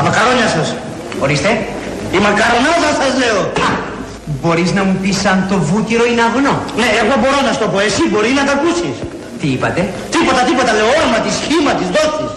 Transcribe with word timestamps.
Τα 0.00 0.06
μακαρόνια 0.08 0.48
σας. 0.56 0.68
Ορίστε. 1.24 1.50
Η 2.16 2.18
μακαρονάδα 2.26 2.90
σας 3.00 3.12
λέω. 3.22 3.40
Μπορείς 4.40 4.70
να 4.72 4.82
μου 4.86 4.96
πεις 5.02 5.18
αν 5.32 5.38
το 5.50 5.56
βούτυρο 5.68 6.04
είναι 6.10 6.22
αγνό; 6.28 6.54
Ναι, 6.80 6.88
εγώ 7.02 7.14
μπορώ 7.20 7.38
να 7.46 7.50
σου 7.52 7.60
το 7.64 7.68
πω. 7.72 7.78
Εσύ 7.88 8.02
μπορεί 8.10 8.30
να 8.38 8.44
τα 8.48 8.52
ακούσεις. 8.58 8.96
Τι 9.40 9.46
είπατε; 9.54 9.80
Τίποτα, 10.14 10.40
τίποτα. 10.48 10.72
Λέω 10.78 10.88
όνομα 11.00 11.18
της, 11.24 11.34
σχήμα 11.40 11.72
της, 11.78 11.88
δόξης. 11.94 12.30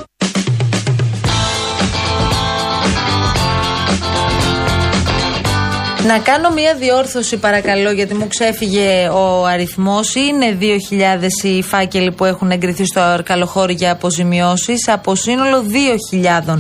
Να 6.07 6.19
κάνω 6.19 6.49
μία 6.49 6.75
διόρθωση 6.75 7.37
παρακαλώ 7.37 7.91
γιατί 7.91 8.13
μου 8.13 8.27
ξέφυγε 8.27 9.09
ο 9.09 9.45
αριθμός. 9.45 10.15
Είναι 10.15 10.57
2.000 10.61 11.43
οι 11.43 11.61
φάκελοι 11.61 12.11
που 12.11 12.25
έχουν 12.25 12.51
εγκριθεί 12.51 12.85
στο 12.85 12.99
Αρκαλοχώρι 12.99 13.73
για 13.73 13.91
αποζημιώσεις 13.91 14.87
Από 14.87 15.15
σύνολο 15.15 15.65
2.000 16.45 16.59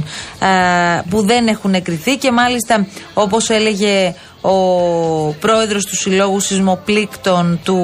που 1.09 1.21
δεν 1.21 1.47
έχουν 1.47 1.73
εγκριθεί 1.73 2.17
Και 2.17 2.31
μάλιστα 2.31 2.87
όπως 3.13 3.49
έλεγε 3.49 4.13
ο 4.45 5.33
πρόεδρος 5.39 5.85
του 5.85 5.95
Συλλόγου 5.95 6.39
Σεισμοπλήκτων 6.39 7.59
του 7.63 7.79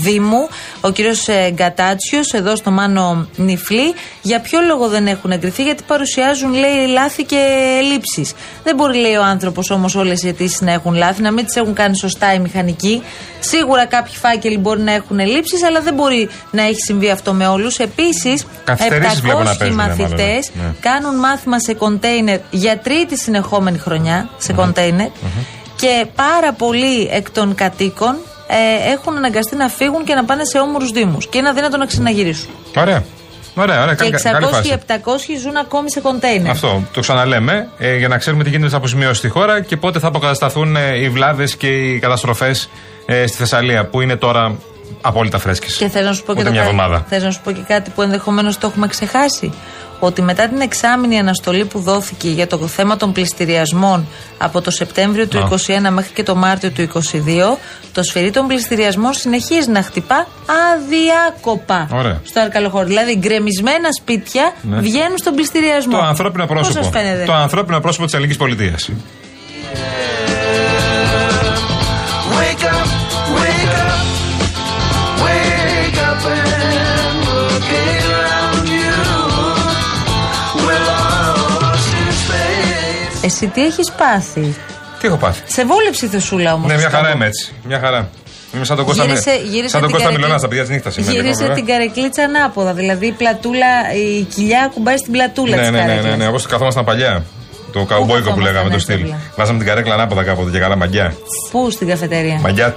Δήμου, 0.00 0.48
ο 0.80 0.90
κύριος 0.90 1.28
ε, 1.28 1.50
Γκατάτσιος, 1.50 2.32
εδώ 2.32 2.56
στο 2.56 2.70
Μάνο 2.70 3.28
Νιφλή. 3.36 3.94
Για 4.22 4.40
ποιο 4.40 4.60
λόγο 4.60 4.88
δεν 4.88 5.06
έχουν 5.06 5.30
εγκριθεί, 5.30 5.62
Γιατί 5.62 5.82
παρουσιάζουν, 5.86 6.52
λέει, 6.52 6.86
λάθη 6.86 7.24
και 7.24 7.38
ελλείψεις. 7.78 8.32
Δεν 8.64 8.74
μπορεί, 8.74 8.98
λέει 8.98 9.14
ο 9.14 9.22
άνθρωπος, 9.22 9.70
όμως 9.70 9.94
όλες 9.94 10.22
οι 10.22 10.28
αιτήσεις 10.28 10.60
να 10.60 10.72
έχουν 10.72 10.94
λάθη, 10.94 11.22
να 11.22 11.30
μην 11.30 11.44
τις 11.44 11.56
έχουν 11.56 11.74
κάνει 11.74 11.96
σωστά 11.96 12.34
οι 12.34 12.38
μηχανικοί. 12.38 13.02
Σίγουρα 13.40 13.86
κάποιοι 13.86 14.14
φάκελοι 14.14 14.58
μπορεί 14.58 14.80
να 14.80 14.92
έχουν 14.92 15.18
ελλείψεις, 15.18 15.62
αλλά 15.62 15.80
δεν 15.80 15.94
μπορεί 15.94 16.28
να 16.50 16.62
έχει 16.62 16.80
συμβεί 16.80 17.10
αυτό 17.10 17.32
με 17.32 17.46
όλους. 17.46 17.78
Επίσης, 17.78 18.46
700 18.64 19.70
μαθητές 19.72 20.50
ναι. 20.54 20.74
κάνουν 20.80 21.14
μάθημα 21.14 21.60
σε 21.60 21.74
κοντέινερ 21.74 22.38
για 22.50 22.78
τρίτη 22.78 23.18
συνεχόμενη 23.18 23.78
χρονιά 23.78 24.28
σε 24.38 24.52
κοντεινερ 24.52 25.08
και 25.80 26.06
πάρα 26.14 26.52
πολλοί 26.52 27.08
εκ 27.12 27.30
των 27.30 27.54
κατοίκων 27.54 28.16
ε, 28.46 28.92
έχουν 28.92 29.16
αναγκαστεί 29.16 29.56
να 29.56 29.68
φύγουν 29.68 30.04
και 30.04 30.14
να 30.14 30.24
πάνε 30.24 30.44
σε 30.44 30.58
όμορους 30.58 30.90
Δήμους. 30.90 31.26
Και 31.26 31.38
είναι 31.38 31.48
αδύνατο 31.48 31.76
να 31.76 31.86
ξαναγυρίσουν. 31.86 32.50
Ωραία. 32.76 33.04
Ωραία, 33.54 33.82
ωραία. 33.82 33.94
Και 33.94 34.10
600-700 34.86 34.96
ζουν 35.40 35.56
ακόμη 35.56 35.90
σε 35.90 36.00
κοντέινερ. 36.00 36.50
Αυτό 36.50 36.82
το 36.92 37.00
ξαναλέμε 37.00 37.68
ε, 37.78 37.96
για 37.96 38.08
να 38.08 38.18
ξέρουμε 38.18 38.42
τι 38.42 38.48
γίνεται 38.48 38.64
με 38.64 38.70
τι 38.70 38.76
αποζημιώσει 38.76 39.18
στη 39.18 39.28
χώρα 39.28 39.60
και 39.60 39.76
πότε 39.76 39.98
θα 39.98 40.06
αποκατασταθούν 40.06 40.76
ε, 40.76 41.02
οι 41.02 41.08
βλάβες 41.08 41.56
και 41.56 41.66
οι 41.66 41.98
καταστροφές 41.98 42.70
ε, 43.06 43.26
στη 43.26 43.36
Θεσσαλία 43.36 43.86
που 43.86 44.00
είναι 44.00 44.16
τώρα 44.16 44.56
απόλυτα 45.00 45.38
φρέσκες. 45.38 45.76
Και 45.76 45.88
θέλω 45.88 46.06
να 46.06 46.12
σου 46.12 46.22
πω 46.22 46.34
και, 46.34 46.42
το 46.42 46.50
θέλω 47.08 47.24
να 47.24 47.30
σου 47.30 47.40
πω 47.44 47.50
και 47.50 47.62
κάτι 47.66 47.90
που 47.90 48.02
ενδεχομένως 48.02 48.58
το 48.58 48.66
έχουμε 48.66 48.86
ξεχάσει 48.86 49.52
ότι 50.00 50.22
μετά 50.22 50.48
την 50.48 50.60
εξάμεινη 50.60 51.18
αναστολή 51.18 51.64
που 51.64 51.78
δόθηκε 51.80 52.28
για 52.28 52.46
το 52.46 52.58
θέμα 52.66 52.96
των 52.96 53.12
πληστηριασμών 53.12 54.06
από 54.38 54.60
το 54.60 54.70
Σεπτέμβριο 54.70 55.26
του 55.26 55.48
2021 55.66 55.90
μέχρι 55.90 56.12
και 56.12 56.22
το 56.22 56.34
Μάρτιο 56.34 56.70
του 56.70 56.88
2022, 56.94 57.00
το 57.92 58.02
σφυρί 58.02 58.30
των 58.30 58.46
πληστηριασμών 58.46 59.12
συνεχίζει 59.12 59.70
να 59.70 59.82
χτυπά 59.82 60.26
αδιάκοπα 60.74 61.88
Ωραία. 61.92 62.20
στο 62.24 62.40
Αρκαλοχώρι. 62.40 62.86
Δηλαδή, 62.86 63.16
γκρεμισμένα 63.16 63.88
σπίτια 64.00 64.54
ναι. 64.62 64.80
βγαίνουν 64.80 65.18
στον 65.18 65.34
πληστηριασμό. 65.34 65.98
Το 65.98 66.04
ανθρώπινο 66.04 66.46
πρόσωπο. 66.46 66.90
Το 67.26 67.32
ανθρώπινο 67.32 67.80
πρόσωπο 67.80 68.04
της 68.04 68.14
Ελληνικής 68.14 68.38
Πολιτείας. 68.38 68.90
Εσύ 83.30 83.46
τι 83.46 83.64
έχεις 83.64 83.92
πάθει; 83.92 84.54
Τι 85.00 85.06
έχω 85.06 85.16
πάθει; 85.16 85.42
Σε 85.46 85.64
βόλεψη 85.66 86.06
θεσούλα 86.06 86.52
όμως. 86.52 86.70
Ναι, 86.70 86.76
μια 86.76 86.90
χαρά 86.90 87.10
είμαι 87.14 87.26
έτσι. 87.26 87.52
Μια 87.64 87.78
χαρά. 87.78 88.08
Είμαι 88.54 88.64
σαν 88.64 88.76
τον 88.76 88.84
Κώστα, 88.84 89.04
γύρισε, 89.04 89.40
γύρισε 89.44 89.68
σαν 89.68 89.80
τον 89.80 89.90
Κώστα 89.90 90.10
Μιλωνά 90.10 90.38
στα 90.38 90.48
παιδιά 90.48 90.62
της 90.62 90.70
νύχτας. 90.70 90.96
Γύρισε 90.96 91.48
την 91.48 91.66
καρεκλίτσα 91.66 92.22
ανάποδα. 92.22 92.72
Δηλαδή 92.72 93.06
η 93.06 93.12
πλατούλα, 93.12 93.66
η 93.94 94.22
κοιλιά 94.22 94.70
κουμπάει 94.74 94.96
στην 94.96 95.12
πλατούλα 95.12 95.56
ναι, 95.56 95.62
της 95.62 95.70
ναι, 95.70 95.84
ναι, 95.84 96.00
ναι, 96.00 96.16
ναι, 96.16 96.28
Όπως 96.28 96.46
καθόμασταν 96.46 96.84
παλιά. 96.84 97.24
Το 97.72 97.84
καουμπόικο 97.84 98.32
που 98.32 98.40
λέγαμε, 98.40 98.70
το 98.70 98.78
στυλ. 98.78 99.12
Βάζαμε 99.36 99.58
την 99.58 99.66
καρέκλα 99.66 99.94
ανάποδα 99.94 100.22
κάποτε 100.22 100.50
και 100.50 100.58
καλά 100.58 100.76
μαγιά. 100.76 101.14
Πού 101.50 101.70
στην 101.70 101.88
καφετέρια; 101.88 102.38
Μαγιά. 102.40 102.76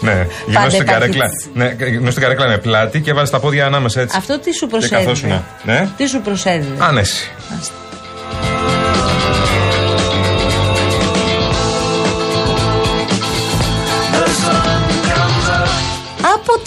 Ναι, 0.00 0.26
γυμνό 0.46 0.70
στην 0.70 0.86
καρέκλα. 0.86 1.26
Ναι, 1.54 1.76
γυμνό 1.90 2.10
στην 2.10 2.22
καρέκλα 2.22 2.46
με 2.48 2.58
πλάτη 2.58 3.00
και 3.00 3.12
βάζει 3.12 3.30
τα 3.30 3.40
πόδια 3.40 3.66
ανάμεσα 3.66 4.00
έτσι. 4.00 4.16
Αυτό 4.18 4.38
τι 4.38 4.52
σου 4.54 4.66
προσέδιδε; 4.66 5.44
Ναι. 5.62 5.88
Τι 5.96 6.06
σου 6.06 6.20
προσέδιδε; 6.20 6.84
Άνεση. 6.84 7.30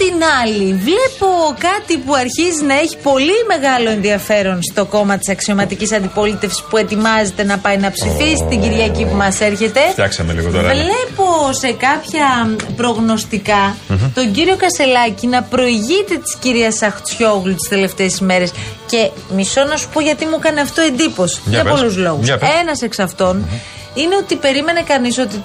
Την 0.06 0.22
άλλη, 0.42 0.74
βλέπω 0.74 1.30
κάτι 1.68 1.98
που 1.98 2.14
αρχίζει 2.16 2.64
να 2.64 2.74
έχει 2.74 2.98
πολύ 2.98 3.38
μεγάλο 3.48 3.90
ενδιαφέρον 3.90 4.60
στο 4.72 4.86
κόμμα 4.86 5.18
της 5.18 5.30
αξιωματικής 5.30 5.92
αντιπολίτευσης 5.92 6.64
που 6.70 6.78
ετοιμάζεται 6.78 7.44
να 7.44 7.58
πάει 7.58 7.78
να 7.78 7.92
ψηφίσει 7.92 8.44
oh. 8.46 8.50
την 8.50 8.62
Κυριακή 8.62 9.06
που 9.06 9.16
μας 9.16 9.40
έρχεται. 9.42 9.80
Φτιάξαμε 9.92 10.34
λίγο 10.34 10.52
τώρα. 10.52 10.70
Βλέπω 10.70 11.54
σε 11.62 11.72
κάποια 11.72 12.56
προγνωστικά 12.76 13.76
τον 14.14 14.32
κύριο 14.32 14.56
Κασελάκη 14.56 15.28
να 15.28 15.44
προηγείται 15.44 16.16
της 16.24 16.36
κυρίας 16.40 16.82
Αχτσιόγλου 16.82 17.56
τις 17.56 17.70
τελευταίες 17.70 18.18
ημέρες. 18.18 18.52
Και 18.86 19.10
μισό 19.36 19.64
να 19.64 19.76
σου 19.76 19.90
πω 19.94 20.00
γιατί 20.02 20.26
μου 20.26 20.36
έκανε 20.40 20.62
αυτό 20.62 20.82
εντύπωση. 20.82 21.42
Για, 21.46 21.62
για 21.62 21.72
πολλούς 21.72 21.98
λόγους. 21.98 22.30
Ένας 22.62 22.82
εξ 22.82 23.00
αυτων 23.00 23.46
είναι 23.94 24.16
ότι 24.16 24.36
περίμενε 24.36 24.82
κανείς 24.82 25.18
ότι 25.18 25.44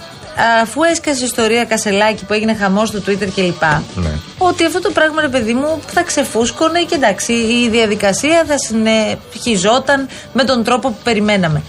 αφού 0.63 0.83
έσκασε 0.83 1.23
η 1.23 1.25
ιστορία 1.25 1.65
Κασελάκη 1.65 2.25
που 2.25 2.33
έγινε 2.33 2.55
χαμός 2.55 2.89
στο 2.89 2.99
Twitter 3.07 3.29
κλπ. 3.35 3.63
Ναι. 3.95 4.11
Ότι 4.39 4.65
αυτό 4.65 4.81
το 4.81 4.91
πράγμα, 4.91 5.21
ρε 5.21 5.29
παιδί 5.29 5.53
μου, 5.53 5.81
θα 5.87 6.03
ξεφούσκωνε 6.03 6.83
και 6.83 6.95
εντάξει, 6.95 7.33
η 7.33 7.69
διαδικασία 7.71 8.45
θα 8.47 8.55
συνεχιζόταν 8.59 10.09
με 10.33 10.45
τον 10.45 10.65
τρόπο 10.65 10.89
που 10.89 10.99
περιμέναμε. 11.05 11.63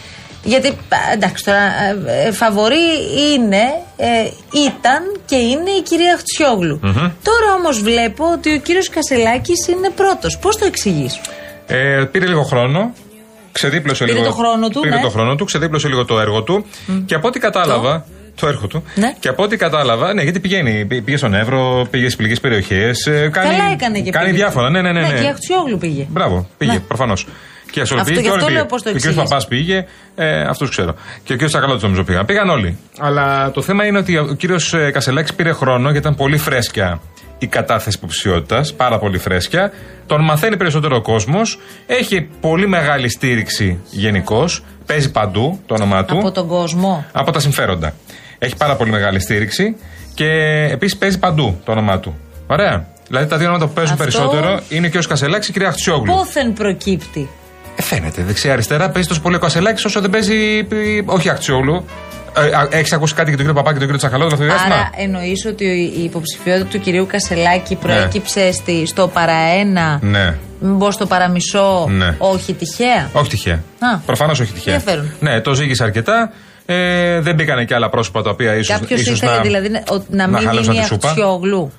Γιατί 0.44 0.78
εντάξει 1.14 1.44
τώρα, 1.44 1.60
ε, 2.08 2.32
φαβορή 2.32 2.88
είναι, 3.34 3.64
ε, 3.98 4.08
ήταν 4.66 5.20
και 5.26 5.36
είναι 5.36 5.70
η 5.70 5.82
κυρία 5.82 6.18
Χτσιόγλου. 6.18 6.80
Τώρα 7.24 7.54
όμως 7.58 7.82
βλέπω 7.82 8.32
ότι 8.32 8.54
ο 8.54 8.58
κύριος 8.58 8.90
Κασελάκης 8.90 9.68
είναι 9.68 9.90
πρώτος. 9.90 10.38
Πώς 10.38 10.58
το 10.58 10.66
εξηγείς; 10.66 11.20
Ε, 11.68 12.04
πήρε 12.12 12.26
λίγο 12.26 12.44
χρόνο. 12.44 12.94
Ξεδίπλωσε 13.52 14.04
πήρε 14.06 14.18
λίγο. 14.18 14.30
Το 14.30 14.34
χρόνο 14.34 14.70
του, 14.70 14.80
πήρε 14.80 14.96
ναι. 14.96 15.02
το 15.02 15.10
χρόνο 15.10 15.36
του, 15.36 15.46
ξεδίπλωσε 15.46 15.88
λίγο 15.88 16.06
το 16.06 16.20
έργο 16.20 16.44
του. 16.44 16.66
Και 17.06 17.16
από 17.16 17.28
ό,τι 17.28 17.40
κατάλαβα, 17.40 18.00
το 18.00 18.06
έργο 18.42 18.68
του. 18.68 18.84
Ναι. 18.96 19.14
Και 19.20 19.28
από 19.28 19.44
ό,τι 19.44 19.58
κατάλαβα, 19.58 20.14
ναι, 20.14 20.22
γιατί 20.22 20.40
πηγαίνει. 20.40 20.86
Πήγε 20.86 21.18
στον 21.18 21.34
Εύρο, 21.34 21.88
πήγε 21.90 22.04
στις 22.04 22.16
πληγές 22.16 22.40
περιοχές. 22.40 23.06
Ε, 23.06 23.30
κάνει, 23.34 23.50
Καλά 23.50 23.72
έκανε 23.72 24.00
και 24.00 24.12
Κάνει 24.12 24.26
πήγε. 24.26 24.38
διάφορα. 24.38 24.70
Ναι, 24.70 24.82
ναι, 24.82 24.92
ναι. 24.92 25.02
ναι. 25.02 25.08
ναι. 25.08 25.22
και 25.22 25.28
Αχτσιόγλου 25.28 25.78
πήγε. 25.78 26.06
Μπράβο, 26.10 26.48
πήγε, 26.58 26.72
ναι. 26.72 26.80
προφανώς. 26.80 27.28
Και 27.72 27.82
αυτό, 27.82 27.96
πήγε, 28.06 28.22
και 28.22 28.30
αυτό 28.30 28.46
πήγε. 28.46 28.58
λέω 28.58 28.66
πώς 28.66 28.84
το 28.84 28.92
Και 28.94 29.08
ο 29.08 29.12
κ. 29.12 29.16
Παπάς 29.16 29.48
πήγε, 29.48 29.86
ε, 30.16 30.42
αυτό 30.42 30.68
ξέρω. 30.68 30.96
Και 31.24 31.34
ο 31.34 31.38
κ. 31.38 31.50
Σακαλώτο 31.50 31.80
νομίζω 31.82 32.04
πήγαν. 32.04 32.26
Πήγαν 32.26 32.50
όλοι. 32.50 32.78
Αλλά 33.00 33.52
το 33.52 33.62
θέμα 33.62 33.86
είναι 33.86 33.98
ότι 33.98 34.18
ο 34.18 34.36
κ. 34.38 34.74
Ε, 34.74 34.92
Κασελάκης 34.92 35.34
πήρε 35.34 35.52
χρόνο 35.52 35.84
γιατί 35.84 35.98
ήταν 35.98 36.16
πολύ 36.16 36.38
φρέσκια 36.38 37.02
η 37.42 37.48
κατάθεση 37.48 37.98
υποψηφιότητας, 37.98 38.74
πάρα 38.74 39.00
πολύ 39.00 39.18
φρέσκια. 39.18 39.72
Τον 40.06 40.24
μαθαίνει 40.24 40.58
περισσότερο 40.58 40.96
ο 40.96 41.02
κόσμος. 41.02 41.60
Έχει 41.86 42.22
πολύ 42.42 42.68
μεγάλη 42.68 43.10
στήριξη 43.10 43.80
γενικώς. 43.90 44.64
Παίζει 44.86 45.12
παντού 45.12 45.60
το 45.66 45.74
όνομά 45.74 46.06
του. 46.06 46.18
Από 46.18 46.32
τον 46.32 46.48
κόσμο. 46.48 47.06
Από 47.12 47.32
τα 47.32 47.40
συμφέροντα. 47.40 47.94
Έχει 48.44 48.56
πάρα 48.56 48.76
πολύ 48.76 48.92
μεγάλη 48.92 49.20
στήριξη 49.20 49.76
και 50.14 50.26
επίσης 50.72 50.98
παίζει 50.98 51.20
παντού 51.20 51.62
το 51.66 51.72
όνομά 51.72 52.00
του. 52.00 52.18
Ωραία. 52.48 52.86
Δηλαδή 53.08 53.28
τα 53.28 53.38
δύο 53.38 53.48
ονόματα 53.48 53.68
που 53.68 53.74
παίζουν 53.74 53.94
Αυτό... 53.94 54.04
περισσότερο 54.04 54.60
είναι 54.70 54.88
και 54.88 54.98
ο 54.98 55.02
Κασελάκης 55.08 55.46
και 55.46 55.52
η 55.52 55.54
κυρία 55.54 55.72
Χτσιόγλου. 55.72 56.14
Πόθεν 56.14 56.54
προκύπτει. 56.54 57.30
Ε, 57.76 57.82
φαίνεται. 57.82 58.24
Δεξιά-αριστερά 58.24 58.90
παίζει 58.90 59.08
τόσο 59.08 59.22
πολύ 59.22 59.36
ο 59.36 59.40
Κασελάκης 59.40 59.86
όσο 59.86 60.02
δεν 60.02 60.10
παίζει. 60.10 60.68
Όχι 61.06 61.30
Αχτσιόγλου. 61.30 61.86
Ε, 62.72 62.78
Έχεις 62.78 62.94
ακούσει 62.94 63.14
κάτι 63.14 63.28
για 63.28 63.38
τον 63.38 63.46
κύριο 63.46 63.62
Παπά 63.62 63.74
και 63.74 63.78
τον 63.78 63.88
κύριο 63.88 63.98
Τσαχαλό 63.98 64.30
το 64.30 64.36
διάστημα. 64.36 64.76
Άρα 64.76 64.90
εννοείς 64.96 65.46
ότι 65.46 65.66
η 65.98 66.04
υποψηφιότητα 66.04 66.66
του 66.66 66.80
κυρίου 66.80 67.08
Κασελάκη 67.08 67.76
προέκυψε 67.76 68.44
ναι. 68.44 68.52
στη, 68.52 68.86
στο 68.86 69.08
παραένα. 69.08 70.00
Ναι. 70.02 70.36
Μήπω 70.60 70.92
στο 70.92 71.06
παραμισό. 71.06 71.88
Ναι. 71.90 72.16
Όχι 72.18 72.54
τυχαία; 72.54 73.10
Όχι 73.14 73.30
τυχαία. 73.30 73.64
Προφανώς 74.06 74.40
όχι 74.40 74.54
τυχαία. 74.54 74.82
Ναι, 75.20 75.42
το 75.42 75.54
ζήγησε 75.54 75.84
αρκετά. 75.84 76.32
Ε, 76.66 77.20
δεν 77.20 77.36
μπήκανε 77.36 77.66
και 77.66 77.74
άλλα 77.76 77.90
πρόσωπα 77.90 78.22
τα 78.22 78.30
οποία 78.30 78.56
ίσω 78.56 78.74
Κάποιος 78.74 79.02
ήθελε 79.02 79.32
να, 79.32 79.42
δηλαδή 79.42 79.70
να, 79.70 80.28
να 80.28 80.28
μην 80.28 80.50
γίνει 80.62 80.88
αξιόγλου. 80.92 81.72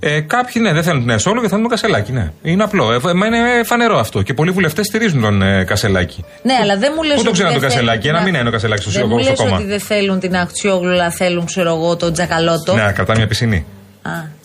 Ε, 0.00 0.20
κάποιοι 0.20 0.62
ναι, 0.64 0.72
δεν 0.72 0.82
θέλουν 0.82 1.00
την 1.00 1.10
Εσόλου 1.10 1.40
και 1.40 1.48
θέλουν 1.48 1.62
τον 1.62 1.70
Κασελάκη. 1.70 2.12
Ναι. 2.12 2.32
Είναι 2.42 2.62
απλό. 2.62 2.92
Ε, 2.92 2.98
είναι 3.26 3.62
φανερό 3.64 3.98
αυτό. 3.98 4.22
Και 4.22 4.34
πολλοί 4.34 4.50
βουλευτές 4.50 4.86
στηρίζουν 4.86 5.20
τον 5.20 5.42
ε, 5.42 5.64
Κασελάκη. 5.64 6.24
Ναι, 6.42 6.54
αλλά 6.62 6.76
δεν 6.76 6.92
μου 6.96 7.02
λες. 7.02 7.16
Πού 7.16 7.24
το 7.24 7.30
ξέρουν 7.30 7.52
τον 7.52 7.60
Κασελάκη, 7.60 8.08
ένα 8.08 8.22
μήνα 8.22 8.38
είναι 8.38 8.48
ο 8.48 8.52
Κασελάκης 8.52 8.84
στο, 8.84 8.92
δεν 8.92 9.22
στο, 9.22 9.30
μου 9.30 9.36
κόμμα. 9.36 9.56
ότι 9.56 9.64
δεν 9.64 9.80
θέλουν 9.80 10.20
την 10.20 10.36
Αξιόγλου, 10.36 10.90
αλλά 10.90 11.10
θέλουν, 11.10 11.44
ξέρω 11.44 11.68
εγώ, 11.68 11.96
τον 11.96 12.12
Τζακαλώτο. 12.12 12.74
Ναι, 12.74 12.92
κρατά 12.92 13.16
μια 13.16 13.26
πισινή. 13.26 13.66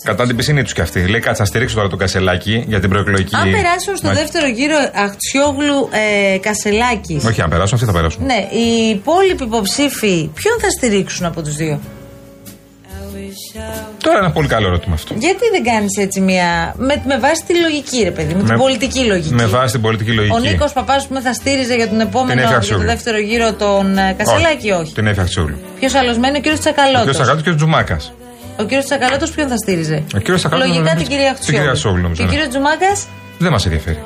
Κατά 0.04 0.28
την 0.28 0.36
πισίνη 0.36 0.64
τους 0.64 0.74
κι 0.74 0.82
αυτή. 0.82 1.08
Λέει 1.08 1.20
κάτσε 1.20 1.42
να 1.42 1.48
στηρίξω 1.48 1.76
τώρα 1.76 1.88
τον 1.90 2.00
Κασελάκη 2.00 2.64
για 2.68 2.80
την 2.80 2.90
προεκλογική. 2.90 3.36
Αν 3.36 3.52
περάσουν 3.52 3.96
στο 3.98 4.08
Μα- 4.08 4.14
δεύτερο 4.14 4.48
γύρο 4.48 4.76
Αχτσιόγλου 4.96 5.90
ε, 6.34 6.38
Κασελάκης. 6.38 7.24
Όχι, 7.26 7.42
αν 7.42 7.50
περάσουν, 7.50 7.74
αυτοί 7.76 7.86
θα 7.86 7.94
περάσουν. 7.94 8.26
Ναι, 8.26 8.48
οι 8.60 8.90
υπόλοιποι 8.90 9.44
υποψήφοι 9.44 10.30
ποιον 10.34 10.60
θα 10.62 10.70
στηρίξουν 10.70 11.26
από 11.26 11.42
τους 11.42 11.56
δύο; 11.56 11.80
Τώρα 14.04 14.18
ένα 14.20 14.32
πολύ 14.32 14.48
καλό 14.48 14.68
ερώτημα 14.68 14.94
αυτό. 14.96 15.14
Γιατί 15.18 15.44
δεν 15.52 15.64
κάνεις 15.64 15.98
έτσι 15.98 16.20
μια. 16.22 16.74
Με, 16.78 17.02
με 17.08 17.18
βάση 17.20 17.44
τη 17.46 17.60
λογική, 17.60 18.04
ρε 18.04 18.12
παιδί, 18.12 18.34
με, 18.34 18.44
την 18.44 18.58
πολιτική 18.58 19.00
λογική. 19.06 19.34
Με 19.34 19.46
βάση 19.46 19.72
την 19.72 19.82
πολιτική 19.82 20.12
λογική. 20.12 20.36
Ο 20.36 20.40
Νίκος 20.40 20.74
Παπάς 20.74 21.08
που 21.08 21.22
θα 21.22 21.34
στήριζε 21.34 21.76
για 21.76 21.90
τον 21.90 22.00
επόμενο, 22.00 22.30
Την 22.32 22.40
για 22.40 22.50
το 22.50 22.56
Αξιόγλου. 22.56 22.86
δεύτερο 22.86 23.18
γύρο 23.18 23.54
τον 23.54 23.98
ε, 23.98 24.16
Κασελάκη, 24.18 24.72
όχι. 24.72 24.94
Την 24.94 25.08
έφτιαξε 25.08 25.40
όλη. 25.40 25.56
Ποιος 25.80 25.94
άλλος 25.94 26.18
μένει, 26.18 26.38
ο 26.38 26.42
κύριος 26.42 26.60
Ο 26.60 26.62
κ. 26.62 26.64
Τσακαλώτος. 26.74 27.16
Σακάτου 27.16 27.44
και 27.44 27.50
ο 27.50 27.56
Τζουμάκας. 27.56 28.14
Ο 28.60 28.64
κύριος 28.64 28.86
Τσακαλώτος 28.86 29.32
ποιον 29.32 29.48
θα 29.48 29.58
στήριζε; 29.58 30.04
Ο 30.16 30.18
κύριος 30.18 30.40
Τσακαλώτος 30.40 30.70
Λογικά 30.70 30.90
νομίζω- 30.94 31.08
την 31.08 31.18
κυρία 31.18 31.34
την 31.34 31.46
κυρία 31.46 31.60
Αξιόγλου. 31.60 31.72
Αξιόγλου, 31.72 32.02
νομίζω, 32.02 32.22
Και 32.22 32.28
ο 32.28 32.32
ναι. 32.32 32.32
κύριος 32.32 32.50
Τζουμάκας; 32.50 33.08
Δεν 33.38 33.52
μας 33.52 33.66
ενδιαφέρει. 33.66 34.00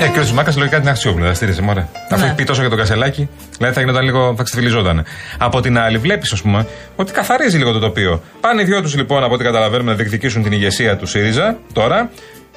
Ε, 0.00 0.08
και 0.08 0.18
ο 0.18 0.22
Τζουμάκας 0.22 0.56
λογικά 0.56 0.80
την 0.80 0.88
Αξιόγλου, 0.88 1.24
θα 1.26 1.34
στήριζε 1.34 1.62
μωρέ. 1.62 1.86
Αφού 2.10 2.24
έχει 2.24 2.34
πει 2.34 2.44
τόσο 2.44 2.60
για 2.60 2.68
τον 2.68 2.78
Κασελάκη, 2.78 3.28
δηλαδή 3.56 3.74
θα 3.74 3.80
γινόταν 3.80 4.04
λίγο, 4.04 4.34
θα 4.36 4.42
ξεφυλιζόταν. 4.42 5.04
Από 5.38 5.60
την 5.60 5.78
άλλη, 5.78 5.98
βλέπεις, 5.98 6.32
ας 6.32 6.42
πούμε, 6.42 6.66
ότι 6.96 7.12
καθαρίζει 7.12 7.56
λίγο 7.58 7.72
το 7.72 7.78
τοπίο. 7.78 8.22
Πάνε 8.40 8.62
οι 8.62 8.64
δυο 8.64 8.82
τους 8.82 8.94
λοιπόν, 8.96 9.24
από 9.24 9.34
ό,τι 9.34 9.44
καταλαβαίνουμε, 9.44 9.90
να 9.90 9.96
διεκδικήσουν 9.96 10.42
την 10.42 10.52
ηγεσία 10.52 10.96
του 10.96 11.06
ΣΥΡΙΖΑ 11.06 11.58
τώρα, 11.72 12.10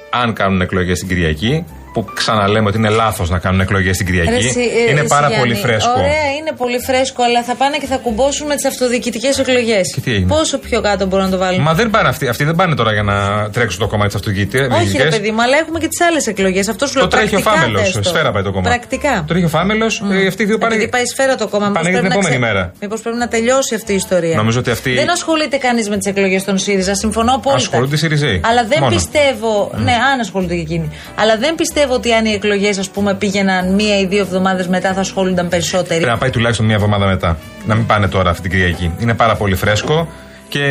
αν 0.10 0.34
κάνουν 0.34 0.62
εκλογές 0.62 1.00
την 1.00 1.08
Κυριακή, 1.08 1.66
που 1.94 2.06
ξαναλέμε 2.14 2.68
ότι 2.68 2.78
είναι 2.78 2.90
λάθος 2.90 3.30
να 3.30 3.40
κάνουν 3.40 3.60
εκλογές 3.60 3.98
την 3.98 4.06
Κυριακή. 4.06 4.30
Ρε, 4.30 4.36
εσύ, 4.38 4.60
ε, 4.88 4.92
είναι 4.92 5.00
εσύ, 5.00 5.08
πάρα 5.10 5.28
Γιάννη, 5.28 5.46
πολύ 5.48 5.56
φρέσκο. 5.60 5.92
Ωραία, 5.98 6.26
είναι 6.40 6.52
πολύ 6.58 6.80
φρέσκο, 6.80 7.24
αλλά 7.24 7.44
θα 7.44 7.56
πάνε 7.56 7.78
και 7.78 7.86
θα 7.86 7.98
κουμπώσουν 7.98 8.48
με 8.48 8.56
τις 8.56 8.66
αυτοδιοικητικές 8.66 9.40
εκλογές. 9.40 9.94
Και 9.94 10.02
τι 10.02 10.12
έγινε; 10.12 10.28
Πόσο 10.28 10.58
πιο 10.58 10.82
κάτω 10.82 11.06
μπορούν 11.06 11.26
να 11.26 11.32
το 11.32 11.38
βάλουν; 11.38 11.62
Μα 11.62 11.74
δεν 11.74 11.90
πάνε 11.90 12.08
αυτοί, 12.10 12.28
αυτοί 12.28 12.44
δεν 12.44 12.56
πάνε 12.56 12.76
τώρα 12.76 12.94
για 12.94 13.04
να 13.04 13.50
τρέξουν 13.50 13.80
το 13.80 13.88
κομμάτι 13.88 14.08
της 14.08 14.16
αυτοδιοικητική. 14.16 14.64
Όχι, 14.74 14.98
ρε 14.98 15.10
παιδί 15.10 15.32
μου, 15.32 15.42
αλλά 15.42 15.58
έχουμε 15.58 15.80
και 15.80 15.88
τις 15.88 16.02
άλλες 16.02 16.28
εκλογές. 16.28 16.68
Αυτός 16.68 16.88
σου 16.90 16.94
Το 16.94 17.00
λέω 17.00 17.08
τρέχει 17.10 17.36
ο 17.36 17.40
πρακτικά 17.40 17.62
Φάμελος. 17.62 17.82
θες 17.82 18.04
το. 18.04 18.10
Σφαίρα 18.10 18.32
πάει 18.32 18.44
το 18.44 18.52
κόμμα. 18.52 18.70
Πρακτικά. 18.70 19.14
Το 19.18 19.24
τρέχει 19.28 19.46
ο 19.46 19.48
Φάμελος. 19.48 20.04
Ε, 20.12 20.28
αυτοί 20.28 20.44
οι 20.44 20.46
δύο 20.46 20.58
πάνε. 20.58 20.74
Επειδή 20.76 20.90
πάει 20.90 21.06
σφαίρα 21.06 21.36
το 21.36 21.48
κόμμα, 21.48 21.70
Πάνε 21.72 21.90
για 21.90 22.00
την 22.02 22.12
επόμενη 22.12 22.38
μέρα. 22.38 22.72
Μήπως 22.82 23.02
πρέπει 23.02 23.18
να 23.18 23.28
τελειώσει 23.28 23.76
αυτή 23.76 23.92
η 23.92 23.96
ιστορία. 23.96 24.36
Νομίζω 24.36 24.60
ότι 24.60 24.72
αυτή- 24.72 24.94
Δεν 24.94 25.10
ασχολείται 25.12 25.58
κανείς 25.58 25.90
με 25.90 25.98
τις 25.98 26.08
εκλογές 26.08 26.44
των 26.44 26.58
ΣΥΡΙΖΑ. 26.58 26.96
Συμφωνώ 26.96 27.32
απόλυτα. 27.34 27.62
Ασχολούνται 27.62 27.96
οι 27.96 27.98
ΣΥΡΙΖΑΙ. 27.98 28.42
Αλλά 28.44 28.64
δεν 28.66 28.80
Μόνος. 28.80 28.96
πιστεύω. 28.96 29.72
Ναι, 29.76 29.92
αν 30.14 30.20
ασχολούνται 30.20 30.56
και 30.56 30.62
εκείνοι. 30.62 30.90
Αλλά 31.16 31.38
δεν 31.38 31.56
πιστεύω 31.56 31.80
ότι 31.90 32.14
αν 32.14 32.26
οι 32.26 32.32
εκλογές, 32.32 32.78
ας 32.78 32.90
πούμε, 32.90 33.14
πήγαιναν 33.14 33.74
μία 33.74 34.00
ή 34.00 34.06
δύο 34.06 34.20
εβδομάδες 34.20 34.68
μετά 34.68 34.94
θα 34.94 35.00
ασχολούνταν 35.00 35.48
περισσότεροι. 35.48 36.00
Πρέπει 36.00 36.12
να 36.12 36.18
πάει 36.18 36.30
τουλάχιστον 36.30 36.66
μία 36.66 36.76
εβδομάδα 36.76 37.06
μετά. 37.06 37.38
Να 37.66 37.76
μην 37.76 37.86
πάνε 37.86 38.08
τώρα 38.08 38.30
αυτή 38.30 38.42
την 38.42 38.52
Κυριακή. 38.52 38.96
Είναι 39.00 39.14
πάρα 39.14 39.36
πολύ 39.36 39.56
φρέσκο 39.56 40.08
και 40.48 40.66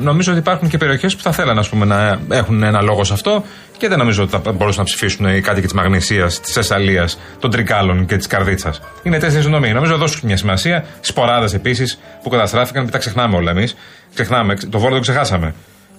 νομίζω 0.00 0.30
ότι 0.30 0.40
υπάρχουν 0.40 0.68
και 0.68 0.78
περιοχές 0.78 1.16
που 1.16 1.22
θα 1.22 1.32
θέλαν 1.32 1.58
ας 1.58 1.68
πούμε, 1.68 1.84
να 1.84 2.18
έχουν 2.30 2.62
ένα 2.62 2.80
λόγο 2.80 3.04
σε 3.04 3.12
αυτό 3.12 3.44
και 3.76 3.88
δεν 3.88 3.98
νομίζω 3.98 4.22
ότι 4.22 4.30
θα 4.30 4.52
μπορούσαν 4.52 4.78
να 4.78 4.84
ψηφίσουν 4.84 5.26
οι 5.26 5.40
κάτοικοι 5.40 5.66
της 5.66 5.74
Μαγνησίας, 5.74 6.40
της 6.40 6.52
Θεσσαλίας, 6.52 7.18
των 7.40 7.50
Τρικάλων 7.50 8.06
και 8.06 8.16
της 8.16 8.26
Καρδίτσας. 8.26 8.80
Είναι 9.02 9.18
τέσσερις 9.18 9.46
νομοί. 9.46 9.72
Νομίζω 9.72 9.92
να 9.92 9.98
δώσουν 9.98 10.20
μια 10.24 10.36
σημασία. 10.36 10.84
Σποράδες 11.00 11.54
επίσης 11.54 11.98
που 12.22 12.28
καταστράφηκαν, 12.28 12.82
μην 12.82 12.92
τα 12.92 12.98
ξεχνάμε 12.98 13.36
όλα 13.36 13.50
εμείς. 13.50 13.76
Ξεχνάμε, 14.14 14.54
το 14.70 14.78
βόλο 14.78 14.94
το 14.94 15.00
ξεχάσαμε. 15.00 15.54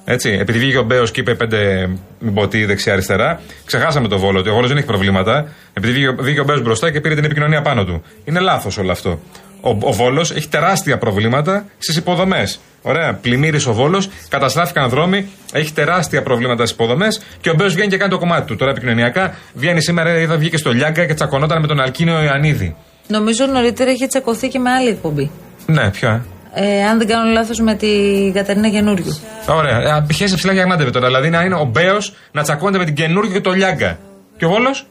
Έτσι, 0.09 0.37
επειδή 0.39 0.59
βγήκε 0.59 0.77
ο 0.77 0.83
Μπέος 0.83 1.11
και 1.11 1.19
είπε 1.19 1.33
πέντε, 1.35 1.89
μην 2.19 2.33
πω 2.33 2.47
τι, 2.47 2.65
δεξιά-αριστερά, 2.65 3.39
ξεχάσαμε 3.65 4.07
το 4.07 4.17
βόλο. 4.17 4.39
Ότι 4.39 4.49
ο 4.49 4.53
βόλος 4.53 4.67
δεν 4.67 4.77
έχει 4.77 4.85
προβλήματα. 4.85 5.47
Επειδή 5.73 5.93
βγήκε, 5.93 6.15
βγήκε 6.19 6.39
ο 6.39 6.43
Μπέος 6.43 6.61
μπροστά 6.61 6.91
και 6.91 7.01
πήρε 7.01 7.15
την 7.15 7.23
επικοινωνία 7.23 7.61
πάνω 7.61 7.85
του. 7.85 8.03
Είναι 8.25 8.39
λάθος 8.39 8.77
όλο 8.77 8.91
αυτό. 8.91 9.19
Ο, 9.61 9.69
ο 9.69 9.91
Βόλος 9.91 10.31
έχει 10.31 10.47
τεράστια 10.47 10.97
προβλήματα 10.97 11.65
στις 11.77 11.95
υποδομές. 11.95 12.59
Ωραία. 12.81 13.13
Πλημμύρισε 13.13 13.69
ο 13.69 13.73
Βόλος, 13.73 14.09
καταστράφηκαν 14.29 14.89
δρόμοι, 14.89 15.29
έχει 15.51 15.73
τεράστια 15.73 16.23
προβλήματα 16.23 16.65
στις 16.65 16.75
υποδομές 16.75 17.21
και 17.41 17.49
ο 17.49 17.53
Μπέος 17.53 17.73
βγαίνει 17.73 17.89
και 17.89 17.97
κάνει 17.97 18.11
το 18.11 18.17
κομμάτι 18.17 18.47
του. 18.47 18.55
Τώρα 18.55 18.71
επικοινωνιακά 18.71 19.35
βγαίνει 19.53 19.81
σήμερα, 19.81 20.19
είδα 20.19 20.37
βγήκε 20.37 20.57
στο 20.57 20.71
Λιάγκα 20.73 21.05
και 21.05 21.13
τσακωνόταν 21.13 21.61
με 21.61 21.67
τον 21.67 21.79
Αλκίνιο 21.79 22.23
Ιωαννίδη. 22.23 22.75
Νομίζω 23.07 23.45
νωρίτερα 23.45 23.91
είχε 23.91 24.07
τσακωθεί 24.07 24.47
και 24.47 24.59
με 24.59 24.69
άλλη 24.69 24.89
εκπομπή. 24.89 25.31
Ναι, 25.65 25.89
ποιο, 25.91 26.25
ε. 26.53 26.77
Ε, 26.77 26.83
αν 26.83 26.97
δεν 26.97 27.07
κάνω 27.07 27.31
λάθος 27.31 27.59
με 27.59 27.75
τη 27.75 27.87
Κατερίνα 28.33 28.69
Καινούριου. 28.69 29.17
Ωραία. 29.47 29.77
Ε, 29.97 30.03
Πιέσε 30.07 30.35
ψηλά 30.35 30.53
για 30.53 30.63
γνάντευε 30.63 30.89
τώρα. 30.91 31.05
Δηλαδή 31.07 31.29
να 31.29 31.41
είναι 31.41 31.55
ο 31.55 31.63
Μπέος 31.63 32.13
να 32.31 32.43
τσακώνεται 32.43 32.77
με 32.77 32.85
την 32.85 32.95
καινούργια 32.95 33.33
και 33.33 33.41
το 33.41 33.51
Λιάγκα. 33.51 33.97
Και 34.37 34.45
ο 34.45 34.49
Βόλος; 34.49 34.85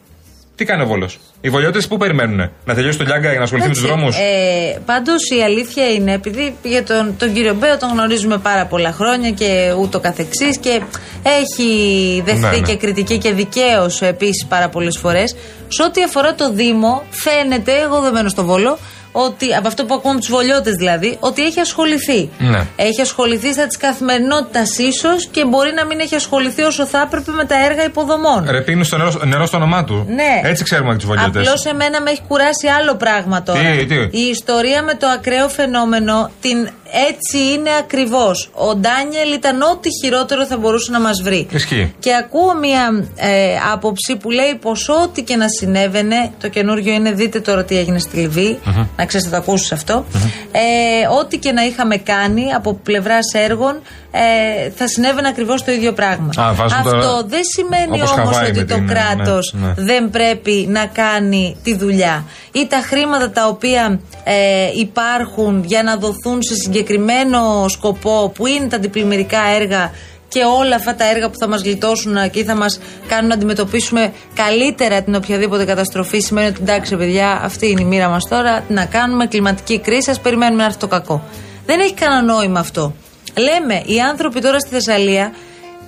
Τι 0.54 0.64
κάνει 0.64 0.82
ο 0.82 0.86
Βόλος; 0.86 1.18
Οι 1.40 1.50
βολιώτες 1.50 1.86
πού 1.88 1.96
περιμένουν. 1.96 2.50
Να 2.64 2.74
τελειώσει 2.74 2.98
το 2.98 3.04
Λιάγκα 3.04 3.28
για 3.28 3.38
να 3.38 3.44
ασχοληθεί 3.44 3.68
με 3.68 3.74
τους 3.74 3.82
δρόμους; 3.82 4.16
Ε, 4.16 4.78
Πάντως 4.86 5.30
η 5.38 5.42
αλήθεια 5.42 5.88
είναι, 5.90 6.12
επειδή 6.12 6.56
για 6.62 6.84
τον, 6.84 7.14
τον 7.18 7.32
κύριο 7.32 7.54
Μπέο 7.54 7.78
τον 7.78 7.88
γνωρίζουμε 7.88 8.38
πάρα 8.38 8.66
πολλά 8.66 8.92
χρόνια 8.92 9.30
και 9.30 9.74
ούτω 9.80 10.00
καθεξής 10.00 10.58
και 10.58 10.80
έχει 11.22 12.22
δεχθεί 12.24 12.40
Ναι, 12.40 12.48
ναι. 12.50 12.60
και 12.60 12.76
κριτική 12.76 13.18
και 13.18 13.32
δικαίω 13.32 13.90
επίσης 14.00 14.46
πάρα 14.48 14.68
πολλές 14.68 14.98
φορές. 14.98 15.36
Σε 15.68 15.82
ό,τι 15.82 16.02
αφορά 16.02 16.34
το 16.34 16.52
Δήμο, 16.52 17.02
φαίνεται, 17.10 17.72
εγώ 17.84 18.00
δεν 18.00 18.12
μένω 18.12 18.28
στο 18.28 18.44
Βόλο, 18.44 18.78
ότι 19.24 19.54
από 19.54 19.68
αυτό 19.68 19.84
που 19.84 19.94
ακούμε 19.94 20.12
από 20.12 20.20
τους 20.20 20.30
βολιώτες 20.30 20.74
δηλαδή, 20.74 21.16
ότι 21.20 21.42
έχει 21.42 21.60
ασχοληθεί. 21.60 22.30
Ναι. 22.38 22.66
Έχει 22.76 23.00
ασχοληθεί 23.00 23.52
στα 23.52 23.66
της 23.66 23.76
καθημερινότητας 23.76 24.78
ίσως 24.78 25.26
και 25.26 25.44
μπορεί 25.44 25.72
να 25.72 25.84
μην 25.84 26.00
έχει 26.00 26.14
ασχοληθεί 26.14 26.62
όσο 26.62 26.86
θα 26.86 27.00
έπρεπε 27.06 27.30
με 27.32 27.44
τα 27.44 27.64
έργα 27.64 27.84
υποδομών. 27.84 28.46
Ρε 28.50 28.60
πίνει 28.60 28.84
στο 28.84 28.96
νερό, 28.96 29.12
νερό 29.24 29.46
στο 29.46 29.56
όνομά 29.56 29.84
του. 29.84 30.06
Ναι. 30.08 30.40
Έτσι 30.42 30.64
ξέρουμε 30.64 30.94
τους 30.94 31.06
βολιώτες. 31.06 31.46
Απλώς 31.46 31.64
εμένα 31.64 32.00
με 32.00 32.10
έχει 32.10 32.22
κουράσει 32.28 32.66
άλλο 32.66 32.94
πράγμα 32.94 33.42
τώρα. 33.42 33.60
Τι, 33.60 33.86
τι; 33.86 33.94
Η 33.94 34.28
ιστορία 34.30 34.82
με 34.82 34.94
το 34.94 35.06
ακραίο 35.06 35.48
φαινόμενο, 35.48 36.30
την 36.40 36.68
έτσι 37.10 37.38
είναι 37.38 37.70
ακριβώς. 37.78 38.50
Ο 38.52 38.74
Ντάνιελ 38.74 39.32
ήταν 39.32 39.62
ό,τι 39.62 39.88
χειρότερο 40.02 40.46
θα 40.46 40.56
μπορούσε 40.56 40.90
να 40.90 41.00
μας 41.00 41.22
βρει. 41.22 41.46
Ισχύει. 41.50 41.94
Και 41.98 42.14
ακούω 42.14 42.54
μια 42.54 43.08
ε, 43.16 43.54
άποψη 43.72 44.16
που 44.16 44.30
λέει 44.30 44.58
πως 44.60 44.88
ό,τι 44.88 45.22
και 45.22 45.36
να 45.36 45.48
συνέβαινε, 45.48 46.32
το 46.40 46.48
καινούριο 46.48 46.92
είναι 46.92 47.12
δείτε 47.12 47.40
τώρα 47.40 47.64
τι 47.64 47.78
έγινε 47.78 47.98
στη 47.98 48.16
λιβυη 48.16 48.58
να 48.96 49.06
ξέρετε 49.06 49.28
θα 49.28 49.36
το 49.36 49.42
ακούσεις 49.42 49.72
αυτό. 49.72 50.04
Ε, 50.52 51.06
ό,τι 51.20 51.38
και 51.38 51.52
να 51.52 51.62
είχαμε 51.64 51.96
κάνει 51.96 52.52
από 52.52 52.74
πλευράς 52.74 53.32
έργων, 53.32 53.80
ε, 54.10 54.70
θα 54.70 54.88
συνέβαινε 54.88 55.28
ακριβώς 55.28 55.64
το 55.64 55.72
ίδιο 55.72 55.92
πράγμα. 55.92 56.30
Α, 56.36 56.54
βάζουν 56.54 56.78
αυτό 56.78 56.90
τώρα- 56.90 57.22
δεν 57.26 57.40
σημαίνει 57.56 58.00
όπως 58.00 58.12
όμως 58.12 58.34
Χαβάη 58.34 58.48
ότι 58.50 58.58
με 58.58 58.64
το 58.64 58.74
την- 58.74 58.84
ναι, 58.84 58.92
κράτος 58.92 59.54
ναι. 59.58 59.74
δεν 59.76 60.10
πρέπει 60.10 60.66
να 60.70 60.86
κάνει 60.86 61.56
τη 61.62 61.76
δουλειά. 61.76 62.24
Ή 62.52 62.66
τα 62.66 62.76
χρήματα 62.86 63.30
τα 63.30 63.46
οποία 63.46 64.00
ε, 64.24 64.34
υπάρχουν 64.78 65.62
για 65.66 65.82
να 65.82 65.96
δοθούν 65.96 66.42
σε 66.42 66.54
συγκεκριμένο 66.54 67.64
σκοπό 67.68 68.32
που 68.34 68.46
είναι 68.46 68.66
τα 68.68 68.76
αντιπλημμυρικά 68.76 69.40
έργα 69.60 69.90
και 70.28 70.40
όλα 70.58 70.76
αυτά 70.76 70.94
τα 70.94 71.10
έργα 71.10 71.28
που 71.28 71.38
θα 71.38 71.48
μας 71.48 71.62
γλιτώσουν 71.62 72.30
και 72.30 72.44
θα 72.44 72.54
μας 72.56 72.80
κάνουν 73.08 73.28
να 73.28 73.34
αντιμετωπίσουμε 73.34 74.12
καλύτερα 74.34 75.02
την 75.02 75.14
οποιαδήποτε 75.14 75.64
καταστροφή 75.64 76.18
σημαίνει 76.20 76.46
ότι 76.48 76.58
εντάξει 76.62 76.96
παιδιά 76.96 77.40
αυτή 77.44 77.70
είναι 77.70 77.80
η 77.80 77.84
μοίρα 77.84 78.08
μας 78.08 78.24
τώρα, 78.28 78.60
τι 78.60 78.72
να 78.72 78.84
κάνουμε, 78.84 79.26
κλιματική 79.26 79.78
κρίση, 79.80 80.10
ας 80.10 80.20
περιμένουμε 80.20 80.58
να 80.60 80.64
έρθει 80.64 80.78
το 80.78 80.86
κακό. 80.86 81.22
Δεν 81.66 81.80
έχει 81.80 81.94
κανένα 81.94 82.22
νόημα 82.22 82.60
αυτό. 82.60 82.94
Λέμε 83.36 83.82
οι 83.86 84.00
άνθρωποι 84.00 84.40
τώρα 84.40 84.58
στη 84.58 84.68
Θεσσαλία 84.68 85.32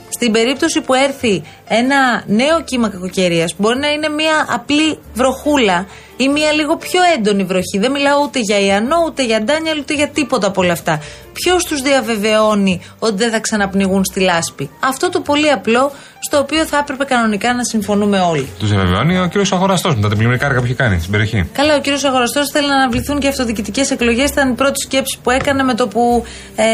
στην 0.08 0.32
περίπτωση 0.32 0.80
που 0.80 0.94
έρθει 0.94 1.42
ένα 1.68 2.22
νέο 2.26 2.62
κύμα 2.64 2.88
κακοκαιρίας, 2.88 3.54
μπορεί 3.56 3.78
να 3.78 3.88
είναι 3.88 4.08
μια 4.08 4.46
απλή 4.48 4.98
βροχούλα 5.14 5.86
ή 6.16 6.28
μια 6.28 6.52
λίγο 6.52 6.76
πιο 6.76 7.00
έντονη 7.16 7.44
βροχή. 7.44 7.78
Δεν 7.78 7.90
μιλάω 7.90 8.22
ούτε 8.22 8.38
για 8.40 8.58
Ιαννό, 8.60 8.96
ούτε 9.06 9.24
για 9.24 9.42
Ντάνια, 9.42 9.74
ούτε 9.78 9.94
για 9.94 10.08
τίποτα 10.08 10.46
από 10.46 10.60
όλα 10.60 10.72
αυτά. 10.72 11.00
Ποιος 11.44 11.64
τους 11.64 11.80
διαβεβαιώνει 11.80 12.80
ότι 12.98 13.14
δεν 13.16 13.30
θα 13.30 13.40
ξαναπνιγούν 13.40 14.04
στη 14.04 14.20
λάσπη; 14.20 14.70
Αυτό 14.80 15.08
το 15.10 15.20
πολύ 15.20 15.50
απλό, 15.50 15.92
στο 16.20 16.38
οποίο 16.38 16.64
θα 16.64 16.78
έπρεπε 16.78 17.04
κανονικά 17.04 17.54
να 17.54 17.64
συμφωνούμε 17.64 18.20
όλοι. 18.20 18.48
Τους 18.58 18.68
διαβεβαιώνει 18.70 19.18
ο 19.18 19.26
κύριος 19.26 19.52
Αγοραστός 19.52 19.94
με 19.96 20.08
τα 20.08 20.16
πλημμυρικά 20.16 20.46
έργα 20.46 20.58
που 20.58 20.64
έχει 20.64 20.74
κάνει 20.74 20.98
στην 20.98 21.10
περιοχή. 21.10 21.48
Καλά, 21.52 21.74
ο 21.76 21.80
κύριος 21.80 22.04
Αγοραστός 22.04 22.50
θέλει 22.52 22.66
να 22.68 22.74
αναβληθούν 22.74 23.18
και 23.18 23.28
αυτοδιοικητικές 23.28 23.90
εκλογές. 23.90 24.30
Ήταν 24.30 24.50
η 24.50 24.54
πρώτη 24.54 24.80
σκέψη 24.80 25.18
που 25.22 25.30
έκανε 25.30 25.62
με 25.62 25.74
το 25.74 25.88
που 25.88 26.24
ε, 26.56 26.64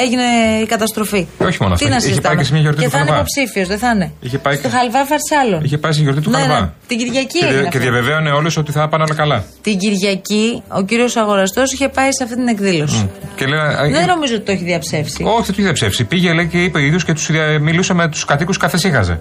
έγινε 0.00 0.22
η 0.62 0.66
καταστροφή. 0.66 1.26
Όχι 1.38 1.58
μόνο 1.60 1.74
αυτό. 1.74 1.84
Τι 1.86 1.90
να 1.90 1.96
Είχε 1.96 2.06
πάει 2.06 2.08
συζητάμε; 2.08 2.36
και 2.40 2.44
σε 2.46 2.52
μια 2.52 2.60
γιορτή 2.62 2.80
και 2.80 2.86
του 2.86 2.90
θα 2.92 2.98
είναι 2.98 3.06
Χαλβά. 3.10 3.24
υποψήφιος, 3.26 3.68
δεν 3.68 3.78
θα 3.78 3.90
είναι; 3.94 4.12
Είχε 4.20 4.38
πάει 4.38 4.54
Στο 4.56 4.68
και- 4.68 4.74
Χαλβά 4.76 5.04
Φαρσάλων. 5.04 5.64
Είχε 5.64 5.78
πάει 5.78 5.92
στη 5.92 6.02
γιορτή 6.02 6.20
του 6.20 6.30
Ναι, 6.30 6.38
Χαλβά. 6.38 6.60
ναι. 6.60 6.68
Την 6.86 6.98
Κυριακή 6.98 7.38
Και, 7.38 7.44
έγινε 7.44 7.58
δια- 7.58 7.66
αυτό. 7.68 7.78
και 7.78 7.84
διαβεβαίωνε 7.84 8.30
όλους 8.30 8.56
ότι 8.56 8.72
θα 8.72 8.88
πάνε 8.88 9.02
όλα 9.04 9.14
καλά. 9.14 9.44
Την 9.62 9.78
Κυριακή 9.78 10.62
ο 10.68 10.82
κύριος 10.82 11.16
Αγοραστός 11.16 11.72
είχε 11.72 11.88
πάει 11.88 12.12
σε 12.12 12.22
αυτή 12.24 12.34
την 12.34 12.48
εκδήλωση. 12.48 13.10
Και 13.36 13.46
λέει, 13.46 13.58
α, 13.58 13.69
Δεν 13.90 13.94
ε, 14.02 14.04
νομίζω 14.06 14.34
ότι 14.34 14.44
το 14.44 14.52
έχει 14.52 14.64
διαψεύσει. 14.64 15.22
Όχι, 15.26 15.42
δεν 15.46 15.54
του 15.54 15.60
είχε 15.60 15.72
ψεύσει. 15.72 16.04
Πήγε 16.04 16.32
λέει, 16.32 16.46
και 16.46 16.62
είπε 16.64 16.78
ο 16.78 16.80
ίδιος 16.80 17.04
και 17.04 17.12
τους, 17.12 17.30
δια- 17.30 17.58
μιλούσε 17.60 17.94
με 17.94 18.08
τους 18.08 18.24
κατοίκους 18.24 18.56
καθεσύχαζε. 18.56 19.20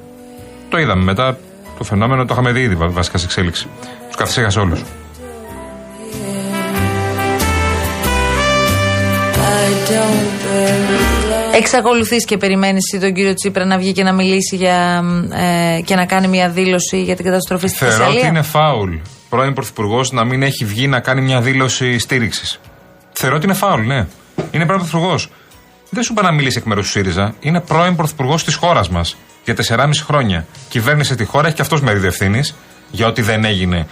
Το 0.69 0.77
είδαμε 0.77 1.03
μετά 1.03 1.37
το 1.77 1.83
φαινόμενο, 1.83 2.25
το 2.25 2.33
είχαμε 2.33 2.51
δει 2.51 2.61
ήδη 2.61 2.75
βα- 2.75 2.87
βασικά 2.89 3.17
σε 3.17 3.25
εξέλιξη. 3.25 3.67
Τους 4.07 4.15
καθεσύχασε 4.15 4.59
όλους. 4.59 4.81
Εξακολουθείς 11.55 12.25
και 12.25 12.37
περιμένεις 12.37 12.81
εσύ 12.93 13.01
τον 13.03 13.13
κύριο 13.13 13.33
Τσίπρα 13.33 13.65
να 13.65 13.77
βγει 13.77 13.91
και 13.91 14.03
να 14.03 14.13
μιλήσει 14.13 14.55
για, 14.55 15.03
ε, 15.77 15.81
και 15.81 15.95
να 15.95 16.05
κάνει 16.05 16.27
μια 16.27 16.49
δήλωση 16.49 17.01
για 17.01 17.15
την 17.15 17.25
καταστροφή 17.25 17.67
στη 17.67 17.77
Θεωρώ 17.77 17.93
Θεσσαλία; 17.95 18.19
ότι 18.19 18.27
είναι 18.27 18.41
φάουλ 18.41 18.93
πρώην 19.29 19.53
Πρωθυπουργός 19.53 20.11
να 20.11 20.23
μην 20.25 20.43
έχει 20.43 20.65
βγει 20.65 20.87
να 20.87 20.99
κάνει 20.99 21.21
μια 21.21 21.41
δήλωση 21.41 21.99
στήριξης. 21.99 22.59
Θεωρώ 23.11 23.35
ότι 23.35 23.45
είναι 23.45 23.53
φάουλ, 23.53 23.85
ναι. 23.85 24.05
Είναι 24.51 24.65
πρώην 24.65 24.79
πρωθυπουργός. 24.79 25.29
Δεν 25.89 26.03
σου 26.03 26.11
είπα 26.11 26.21
να 26.21 26.31
μιλήσει 26.31 26.57
εκ 26.57 26.65
μέρους 26.65 26.85
του 26.85 26.91
ΣΥΡΙΖΑ. 26.91 27.33
Είναι 27.39 27.59
πρώην 27.59 27.95
πρωθυπουργός 27.95 28.43
της 28.43 28.55
χώρας 28.55 28.89
μας 28.89 29.17
για 29.43 29.53
4,5 29.53 30.03
χρόνια. 30.05 30.45
Κυβέρνησε 30.69 31.15
τη 31.15 31.23
χώρα, 31.25 31.47
έχει 31.47 31.55
και 31.55 31.61
αυτός 31.61 31.81
μερίδιο 31.81 32.07
ευθύνης 32.07 32.55
για 32.91 33.07
ό,τι 33.07 33.21
δεν 33.21 33.43
έγινε 33.45 33.87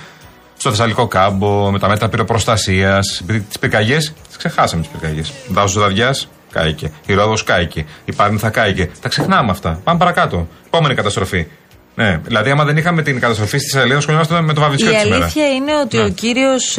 στο 0.57 0.69
Θεσσαλικό 0.69 1.07
κάμπο, 1.07 1.71
με 1.71 1.79
τα 1.79 1.87
μέτρα 1.87 2.09
πυροπροστασίας. 2.09 3.21
Τις 3.47 3.59
πυρκαγιές, 3.59 4.13
τις 4.27 4.37
ξεχάσαμε 4.37 4.81
τις 4.81 4.91
πυρκαγιές. 4.91 5.31
Δάσος 5.49 5.81
Δαδιά, 5.81 6.15
κάηκε. 6.51 6.91
Η 7.05 7.13
Ρόδο 7.13 7.33
κάηκε. 7.45 7.85
Η 8.05 8.13
Πάρνηθα 8.13 8.49
κάηκε. 8.49 8.89
Τα 9.01 9.09
ξεχνάμε 9.09 9.51
αυτά. 9.51 9.79
Πάμε 9.83 9.99
παρακάτω. 9.99 10.47
Επόμενη 10.65 10.95
καταστροφή. 10.95 11.47
Ναι, 11.95 12.19
δηλαδή, 12.23 12.49
άμα 12.49 12.63
δεν 12.63 12.77
είχαμε 12.77 13.01
την 13.01 13.19
καταστροφή 13.19 13.57
στη 13.57 13.69
Σελίδα, 13.69 13.99
σχολιόμαστε 14.01 14.41
με 14.41 14.53
το 14.53 14.61
βαβιτσιό 14.61 14.91
Η 14.91 14.93
της 14.95 15.03
μέρα. 15.03 15.15
αλήθεια 15.15 15.47
είναι 15.49 15.75
ότι 15.77 15.97
Ναι. 15.97 16.03
ο 16.03 16.09
κύριος. 16.09 16.77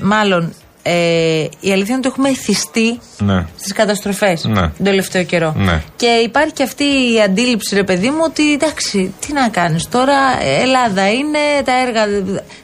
μάλλον. 0.00 0.52
Ε, 0.90 1.48
η 1.60 1.72
αλήθεια 1.72 1.94
είναι 1.94 1.96
ότι 1.96 2.08
έχουμε 2.08 2.28
εθιστεί 2.28 2.98
Ναι. 3.18 3.46
στις 3.58 3.72
καταστροφές 3.72 4.44
Ναι. 4.44 4.60
τον 4.60 4.72
τελευταίο 4.84 5.22
καιρό. 5.24 5.54
Ναι. 5.56 5.82
Και 5.96 6.06
υπάρχει 6.06 6.52
και 6.52 6.62
αυτή 6.62 6.84
η 6.84 7.20
αντίληψη, 7.24 7.74
ρε 7.74 7.84
παιδί 7.84 8.08
μου, 8.10 8.20
ότι 8.24 8.52
εντάξει, 8.52 9.14
τι 9.26 9.32
να 9.32 9.48
κάνεις 9.48 9.88
τώρα, 9.88 10.16
Ελλάδα 10.62 11.12
είναι, 11.12 11.38
τα 11.64 11.72
έργα. 11.86 12.06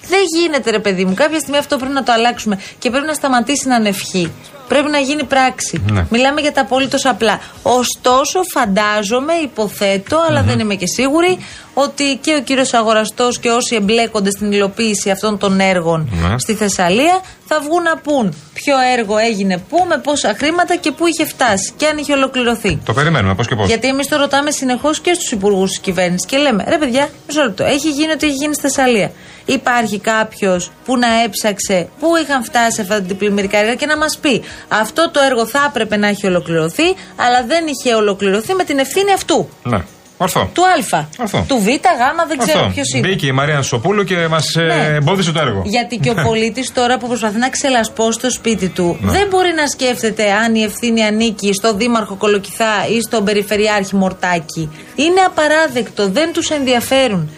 Δεν 0.09 0.21
γίνεται, 0.37 0.71
ρε 0.71 0.79
παιδί 0.79 1.05
μου. 1.05 1.15
Κάποια 1.15 1.39
στιγμή 1.39 1.59
αυτό 1.59 1.77
πρέπει 1.77 1.93
να 1.93 2.03
το 2.03 2.13
αλλάξουμε 2.13 2.59
και 2.79 2.91
πρέπει 2.91 3.07
να 3.07 3.13
σταματήσει 3.15 3.69
να 3.69 3.75
είναι 3.77 3.89
ευχή. 3.89 4.33
Πρέπει 4.69 4.91
να 4.91 4.99
γίνει 4.99 5.25
πράξη. 5.25 5.83
Ναι. 5.93 6.07
Μιλάμε 6.11 6.41
για 6.41 6.53
τα 6.53 6.61
απόλυτος 6.61 7.05
απλά. 7.05 7.41
Ωστόσο, 7.63 8.41
φαντάζομαι, 8.53 9.33
υποθέτω, 9.43 10.19
αλλά 10.29 10.43
δεν 10.43 10.59
είμαι 10.59 10.75
και 10.75 10.87
σίγουρη, 10.87 11.39
ότι 11.75 12.19
και 12.21 12.35
ο 12.39 12.43
κύριος 12.43 12.75
Αγοραστός 12.75 13.39
και 13.39 13.49
όσοι 13.51 13.75
εμπλέκονται 13.75 14.31
στην 14.31 14.53
υλοποίηση 14.53 15.11
αυτών 15.11 15.39
των 15.39 15.61
έργων 15.61 16.09
Ναι. 16.29 16.39
στη 16.39 16.55
Θεσσαλία 16.55 17.21
θα 17.47 17.61
βγουν 17.61 17.83
να 17.83 17.97
πούν 17.97 18.35
ποιο 18.55 18.75
έργο 18.99 19.19
έγινε 19.19 19.59
πού, 19.69 19.85
με 19.89 19.99
πόσα 19.99 20.35
χρήματα 20.39 20.77
και 20.77 20.91
πού 20.93 21.07
είχε 21.07 21.27
φτάσει 21.27 21.73
και 21.77 21.87
αν 21.87 21.99
είχε 21.99 22.13
ολοκληρωθεί. 22.13 22.79
Το 22.85 22.93
περιμένουμε, 22.93 23.35
πώς 23.35 23.47
και 23.49 23.55
πώς. 23.55 23.67
Γιατί 23.69 23.89
εμείς 23.89 24.09
το 24.09 24.17
ρωτάμε 24.17 24.51
συνεχώς 24.51 25.01
και 25.01 25.15
στους 25.15 25.31
υπουργούς 25.33 25.69
της 25.71 25.79
κυβέρνησης 25.79 26.27
και 26.27 26.37
λέμε: 26.37 26.65
Ρε 26.69 26.79
παιδιά, 26.79 27.09
μισό 27.27 27.43
λεπτό. 27.43 27.65
Έχει 27.65 27.91
γίνει 27.91 28.13
ό,τι 28.13 28.27
έχει 28.27 28.35
γίνει 28.35 28.55
στη 28.55 28.63
Θεσσαλία. 28.63 29.11
Υπάρχει 29.45 29.99
κάποιος 29.99 30.71
που 30.85 30.97
να 30.99 31.23
έψαξε 31.23 31.89
πού 32.01 32.07
είχαν 32.23 32.45
φτάσει 32.45 32.81
αυτά 32.81 33.03
τα 33.03 33.15
πλημμυρικά 33.15 33.59
έργα 33.59 33.75
και 33.75 33.87
να 33.87 33.97
μας 33.97 34.19
πει: 34.21 34.43
Αυτό 34.69 35.11
το 35.11 35.21
έργο 35.31 35.47
θα 35.47 35.65
έπρεπε 35.69 35.97
να 35.97 36.09
έχει 36.09 36.27
ολοκληρωθεί, 36.27 36.87
αλλά 37.17 37.45
δεν 37.47 37.65
είχε 37.67 37.95
ολοκληρωθεί 37.95 38.55
με 38.55 38.65
την 38.65 38.79
ευθύνη 38.79 39.13
αυτού. 39.13 39.49
Ναι. 39.63 39.79
Ορθό. 40.17 40.51
Του 40.53 40.63
Α. 40.97 41.05
Αυτό. 41.19 41.45
Του 41.49 41.59
Β, 41.59 41.67
Γ, 41.69 42.27
δεν 42.29 42.39
ξέρω 42.39 42.59
Ορθό. 42.59 42.73
ποιος 42.75 42.89
είναι. 42.93 43.09
Μπήκε 43.09 43.27
η 43.27 43.33
Μαρία 43.33 43.63
Σοπούλου 43.63 44.05
και 44.05 44.29
μας 44.29 44.55
Ναι. 44.55 44.85
εμπόδισε 44.97 45.33
το 45.33 45.41
έργο. 45.41 45.63
Γιατί 45.65 45.97
και 45.97 46.11
ο 46.11 46.15
πολίτης 46.15 46.73
τώρα 46.73 46.99
που 46.99 47.09
προσπαθεί 47.09 47.39
να 47.39 47.49
ξελασπώσει 47.49 48.19
το 48.19 48.31
σπίτι 48.31 48.69
του 48.69 48.99
Ναι. 49.01 49.11
δεν 49.13 49.27
μπορεί 49.31 49.53
να 49.57 49.67
σκέφτεται 49.67 50.33
αν 50.33 50.55
η 50.55 50.63
ευθύνη 50.63 51.05
ανήκει 51.05 51.53
στο 51.53 51.75
Δήμαρχο 51.75 52.15
Κολοκυθά 52.15 52.87
ή 52.97 53.01
στον 53.01 53.25
Περιφερειάρχη 53.25 53.97
Μορτάκη. 53.97 54.71
Είναι 54.95 55.21
απαράδεκτο, 55.27 56.09
δεν 56.09 56.33
τους 56.33 56.51
ενδιαφέρουν. 56.51 57.31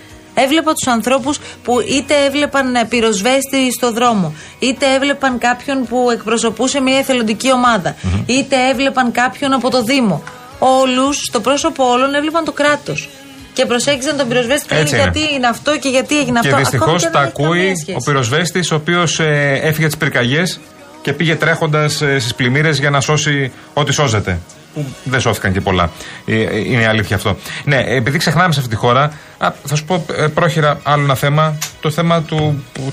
Έβλεπα 0.45 0.73
τους 0.73 0.87
ανθρώπους 0.87 1.39
που 1.65 1.81
είτε 1.81 2.15
έβλεπαν 2.27 2.75
ε, 2.75 2.85
πυροσβέστη 2.85 3.73
στο 3.73 3.93
δρόμο, 3.93 4.35
είτε 4.59 4.87
έβλεπαν 4.95 5.39
κάποιον 5.39 5.87
που 5.87 6.11
εκπροσωπούσε 6.11 6.81
μια 6.81 6.99
εθελοντική 6.99 7.53
ομάδα, 7.53 7.97
είτε 8.27 8.57
έβλεπαν 8.71 9.13
κάποιον 9.13 9.53
από 9.53 9.71
το 9.71 9.83
Δήμο. 9.83 10.23
Όλους, 10.59 11.17
στο 11.29 11.41
πρόσωπο 11.41 11.85
όλων, 11.91 12.15
έβλεπαν 12.15 12.45
το 12.45 12.53
κράτος. 12.53 13.09
Και 13.53 13.67
προσέγγιζαν 13.67 14.17
τον 14.17 14.29
πυροσβέστη 14.29 14.67
και 14.69 14.75
Έτσι 14.75 14.95
λένε 14.95 15.03
είναι. 15.07 15.19
γιατί 15.19 15.35
είναι 15.35 15.47
αυτό 15.47 15.79
και 15.79 15.89
γιατί 15.89 16.19
έγινε 16.19 16.41
Και 16.41 16.49
αυτό. 16.49 16.59
δυστυχώς 16.61 16.87
Ακόμη 16.89 17.01
και 17.01 17.07
τα 17.09 17.19
δεν 17.21 17.23
έχει 17.29 17.33
καμία 17.37 17.51
ακούει 17.61 17.75
σχέση. 17.77 17.97
ο 17.99 18.01
πυροσβέστης, 18.05 18.71
ο 18.71 18.75
οποίος 18.75 19.21
έφυγε 19.63 19.87
τις 19.87 19.97
πυρκαγιές 19.97 20.61
και 21.03 21.13
πήγε 21.13 21.35
τρέχοντας 21.37 21.93
στις 21.95 22.35
πλημμύρες 22.35 22.79
για 22.79 22.91
να 22.91 23.01
σώσει 23.01 23.53
ό,τι 23.75 23.93
σώζεται. 23.93 24.39
Που 24.77 24.87
δεν 25.05 25.21
σώθηκαν 25.21 25.53
και 25.53 25.61
πολλά. 25.61 25.91
Ε, 26.27 26.41
ε, 26.41 26.59
Είναι 26.59 26.83
η 26.83 26.85
αλήθεια 26.85 27.17
αυτό. 27.17 27.37
Ναι, 27.65 27.85
επειδή 27.87 28.19
ξεχνάμε 28.19 28.53
σε 28.53 28.61
αυτή 28.61 28.73
τη 28.73 28.77
χώρα, 28.77 29.13
α, 29.39 29.53
θα 29.65 29.77
σου 29.77 29.85
πω 29.85 30.05
ε, 30.17 30.27
πρόχειρα 30.27 30.81
άλλο 30.83 31.03
ένα 31.03 31.15
θέμα. 31.15 31.59
Το 31.81 31.91
θέμα 31.91 32.25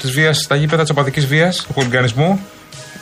της 0.02 0.12
βίας 0.12 0.38
στα 0.38 0.56
γήπεδα, 0.56 0.82
της 0.82 0.92
απαδική 0.92 1.20
βίας, 1.20 1.64
του 1.68 1.74
χулιγκανισμού. 1.74 2.40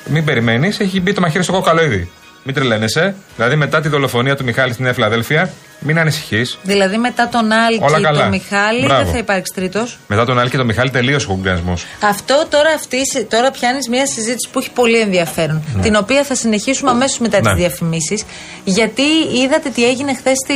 Μην 0.06 0.26
περιμένεις, 0.26 0.80
έχει 0.80 1.02
μπει 1.02 1.14
το 1.14 1.22
μαχαίρι 1.22 1.44
στο 1.44 1.54
κόκαλο 1.54 1.84
ήδη. 1.84 2.10
Μην 2.44 2.56
τρελαίνεσαι. 2.56 3.16
Δηλαδή, 3.36 3.56
μετά 3.56 3.82
τη 3.82 3.88
δολοφονία 3.88 4.36
του 4.36 4.44
Μιχάλη 4.44 4.74
στη 4.74 4.82
Νέα 4.84 4.94
Φιλαδέλφια, 4.94 5.52
μην 5.84 6.00
ανησυχείς. 6.00 6.58
Δηλαδή 6.64 6.98
μετά 6.98 7.28
τον 7.30 7.52
Άλκη 7.52 7.84
Όλα 7.84 7.98
και 7.98 8.04
καλά. 8.04 8.20
τον 8.20 8.30
Μιχάλη 8.30 8.86
Μπράβο. 8.86 9.04
δεν 9.04 9.12
θα 9.12 9.18
υπάρξει 9.18 9.54
τρίτος. 9.56 9.98
Μετά 10.08 10.26
τον 10.26 10.40
Άλλη 10.40 10.50
και 10.50 10.58
τον 10.58 10.66
Μιχάλη 10.66 10.90
τελείωσε 10.90 11.26
ο 11.26 11.30
χулιγκανισμό. 11.30 11.74
Αυτό 12.04 12.46
τώρα, 12.50 12.70
αυτή, 12.76 12.98
τώρα 13.30 13.52
πιάνεις 13.52 13.88
μια 13.88 14.06
συζήτηση 14.08 14.50
που 14.52 14.60
έχει 14.60 14.72
πολύ 14.72 15.00
ενδιαφέρον. 15.00 15.64
Την 15.82 15.96
οποία 15.96 16.24
θα 16.24 16.36
συνεχίσουμε 16.36 16.90
αμέσως 16.92 17.20
μετά 17.20 17.42
Ναι. 17.42 17.50
τι 17.50 17.56
διαφημίσεις. 17.60 18.24
Γιατί 18.64 19.02
είδατε 19.44 19.70
τι 19.70 19.86
έγινε 19.86 20.14
χθες 20.16 20.36
στη, 20.46 20.54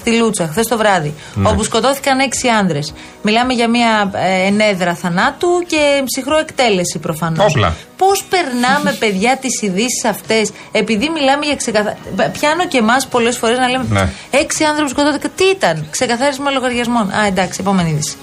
στη 0.00 0.16
Λούτσα, 0.18 0.46
χθες 0.50 0.66
το 0.66 0.76
βράδυ. 0.76 1.14
Ναι. 1.34 1.48
Όπου 1.48 1.62
σκοτώθηκαν 1.64 2.18
έξι 2.18 2.48
άνδρες. 2.48 2.92
Μιλάμε 3.22 3.52
για 3.52 3.68
μια 3.68 4.10
ε, 4.14 4.46
ενέδρα 4.46 4.94
θανάτου 4.94 5.48
και 5.66 6.02
ψυχρό 6.04 6.38
εκτέλεση 6.38 6.98
προφανώς. 6.98 7.54
Όπλα. 7.98 8.06
Πώς 8.08 8.24
περνάμε, 8.24 8.92
παιδιά, 8.98 9.36
τις 9.36 9.62
ειδήσεις 9.62 10.04
αυτές, 10.04 10.50
επειδή 10.72 11.08
μιλάμε 11.08 11.44
για 11.46 11.56
ξεκαθάριση. 11.56 12.02
Πιάνω 12.32 12.66
και 12.66 12.78
εμάς 12.78 13.06
πολλές 13.06 13.36
φορές 13.36 13.58
να 13.58 13.68
λέμε 13.68 13.84
Ναι. 13.88 14.08
Έξι 14.30 14.64
άνθρωποι 14.64 14.90
σκοτώθηκαν. 14.90 15.30
Τι 15.36 15.44
ήταν, 15.44 15.86
ξεκαθάρισμα 15.90 16.50
λογαριασμών. 16.50 17.10
Α, 17.10 17.26
εντάξει, 17.26 17.58
επόμενη 17.60 17.90
είδηση. 17.90 18.16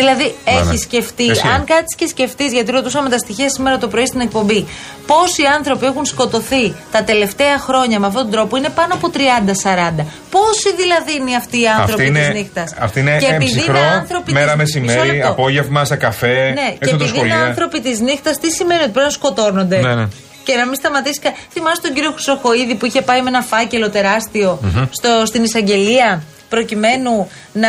Δηλαδή, 0.00 0.26
Ναι, 0.44 0.52
ναι. 0.52 0.58
έχεις 0.60 0.80
σκεφτεί, 0.80 1.22
Ισχύει. 1.22 1.48
αν 1.54 1.64
κάτσεις 1.64 1.94
και 1.96 2.06
σκεφτείς, 2.06 2.52
γιατί 2.52 2.70
ρωτούσαμε 2.70 3.08
τα 3.08 3.18
στοιχεία 3.18 3.48
σήμερα 3.50 3.78
το 3.78 3.88
πρωί 3.88 4.06
στην 4.06 4.20
εκπομπή, 4.20 4.60
πόσοι 5.06 5.42
άνθρωποι 5.56 5.86
έχουν 5.86 6.04
σκοτωθεί 6.04 6.74
τα 6.92 7.02
τελευταία 7.04 7.58
χρόνια 7.58 7.98
με 8.00 8.06
αυτόν 8.06 8.22
τον 8.22 8.30
τρόπο, 8.32 8.56
είναι 8.56 8.68
πάνω 8.68 8.94
από 8.94 9.10
30-40. 9.14 10.04
Πόσοι 10.30 10.68
δηλαδή 10.76 11.12
είναι 11.20 11.34
αυτοί 11.36 11.60
οι 11.60 11.66
άνθρωποι 11.68 11.92
Αυτή 11.92 12.06
είναι, 12.06 12.28
τη 12.28 12.38
νύχτας; 12.38 12.74
αυτή 12.78 13.00
είναι 13.00 13.18
εμψυχρό, 13.30 14.06
μέρα 14.32 14.56
μεσημέρι, 14.56 15.22
απόγευμα, 15.22 15.84
σε 15.84 15.96
καφέ, 15.96 16.34
Ναι, 16.34 16.50
έξω 16.50 16.54
και 16.54 16.68
από 16.70 16.80
τα 16.80 16.86
επειδή 16.88 17.02
είναι 17.04 17.08
σχολεία. 17.28 17.40
άνθρωποι 17.48 17.80
της 17.80 18.00
νύχτας, 18.00 18.38
τι 18.38 18.50
σημαίνει 18.52 18.82
ότι 18.82 18.90
πρέπει 18.90 19.06
να 19.06 19.12
σκοτώνονται; 19.12 19.78
Ναι, 19.80 19.94
ναι. 19.94 20.06
Και 20.44 20.54
να 20.56 20.66
μην 20.66 20.74
σταματήσει. 20.74 21.20
κα- 21.20 21.32
Θυμάσαι 21.52 21.80
τον 21.82 21.92
κύριο 21.94 22.10
Χρυσοχοίδη 22.12 22.74
που 22.74 22.86
είχε 22.86 23.02
πάει 23.02 23.22
με 23.22 23.28
ένα 23.28 23.42
φάκελο 23.42 23.90
τεράστιο 23.90 24.60
στο, 24.90 25.22
στην 25.26 25.44
εισαγγελία; 25.44 26.22
Προκειμένου 26.48 27.28
να, 27.52 27.68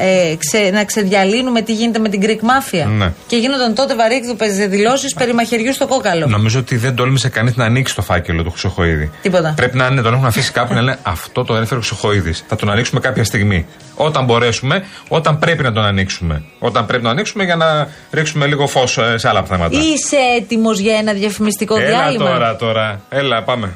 ε, 0.00 0.34
ξε, 0.36 0.70
να 0.72 0.84
ξεδιαλύνουμε 0.84 1.62
τι 1.62 1.72
γίνεται 1.72 1.98
με 1.98 2.08
την 2.08 2.20
Greek 2.22 2.40
Mafia. 2.40 2.86
Ναι. 2.96 3.12
Και 3.26 3.36
γίνονταν 3.36 3.74
τότε 3.74 3.94
βαρύκδουπε 3.94 4.46
δηλώσει 4.46 5.14
περί 5.18 5.34
μαχαιριού 5.34 5.72
στο 5.72 5.86
κόκαλο. 5.86 6.26
Νομίζω 6.26 6.58
ότι 6.58 6.76
δεν 6.76 6.94
τόλμησε 6.94 7.28
κανείς 7.28 7.56
να 7.56 7.64
ανοίξει 7.64 7.94
το 7.94 8.02
φάκελο 8.02 8.42
του 8.42 8.50
Χρυσοχοίδη. 8.50 9.10
Τίποτα. 9.22 9.52
Πρέπει 9.56 9.76
να 9.76 9.86
είναι, 9.86 10.02
τον 10.02 10.14
έχουν 10.14 10.26
αφήσει 10.26 10.52
κάπου 10.52 10.74
να 10.74 10.80
λένε 10.80 10.98
Αυτό 11.02 11.44
το 11.44 11.54
έφερε 11.54 11.80
ο 11.80 11.82
Χρυσοχοίδης. 11.82 12.44
Θα 12.48 12.56
τον 12.56 12.70
ανοίξουμε 12.70 13.00
κάποια 13.00 13.24
στιγμή. 13.24 13.66
Όταν 13.94 14.24
μπορέσουμε, 14.24 14.84
όταν 15.08 15.38
πρέπει 15.38 15.62
να 15.62 15.72
τον 15.72 15.84
ανοίξουμε. 15.84 16.42
Όταν 16.58 16.86
πρέπει 16.86 17.02
να 17.02 17.08
τον 17.08 17.18
ανοίξουμε 17.18 17.44
για 17.44 17.56
να 17.56 17.88
ρίξουμε 18.10 18.46
λίγο 18.46 18.66
φως 18.66 18.98
σε 19.14 19.28
άλλα 19.28 19.42
θέματα. 19.42 19.78
Είσαι 19.78 20.16
έτοιμος 20.40 20.78
για 20.78 20.96
ένα 20.96 21.12
διαφημιστικό 21.12 21.76
Έλα 21.76 21.86
διάλειμμα; 21.86 22.30
τώρα, 22.30 22.56
τώρα. 22.56 23.00
Έλα, 23.08 23.42
πάμε. 23.42 23.72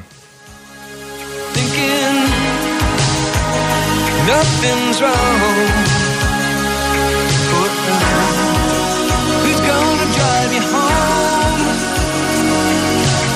thinking 1.57 2.06
nothing's 4.27 4.97
wrong. 5.01 5.39
But 7.51 7.71
who's 9.43 9.61
gonna 9.71 10.07
drive 10.17 10.51
you 10.57 10.63
home 10.73 11.63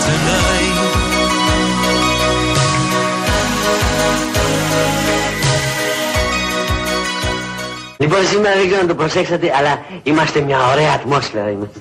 tonight? 0.08 0.80
Λοιπόν, 7.98 8.26
σήμερα 8.26 8.56
δεν 8.56 8.66
ξέρω 8.66 8.82
αν 8.82 8.88
το 8.88 8.96
προσέξατε, 8.96 9.54
αλλά 9.58 9.86
είμαστε 10.04 10.42
μια 10.42 10.58
ωραία 10.72 10.92
ατμόσφαιρα. 10.94 11.50
Είμαστε. 11.50 11.80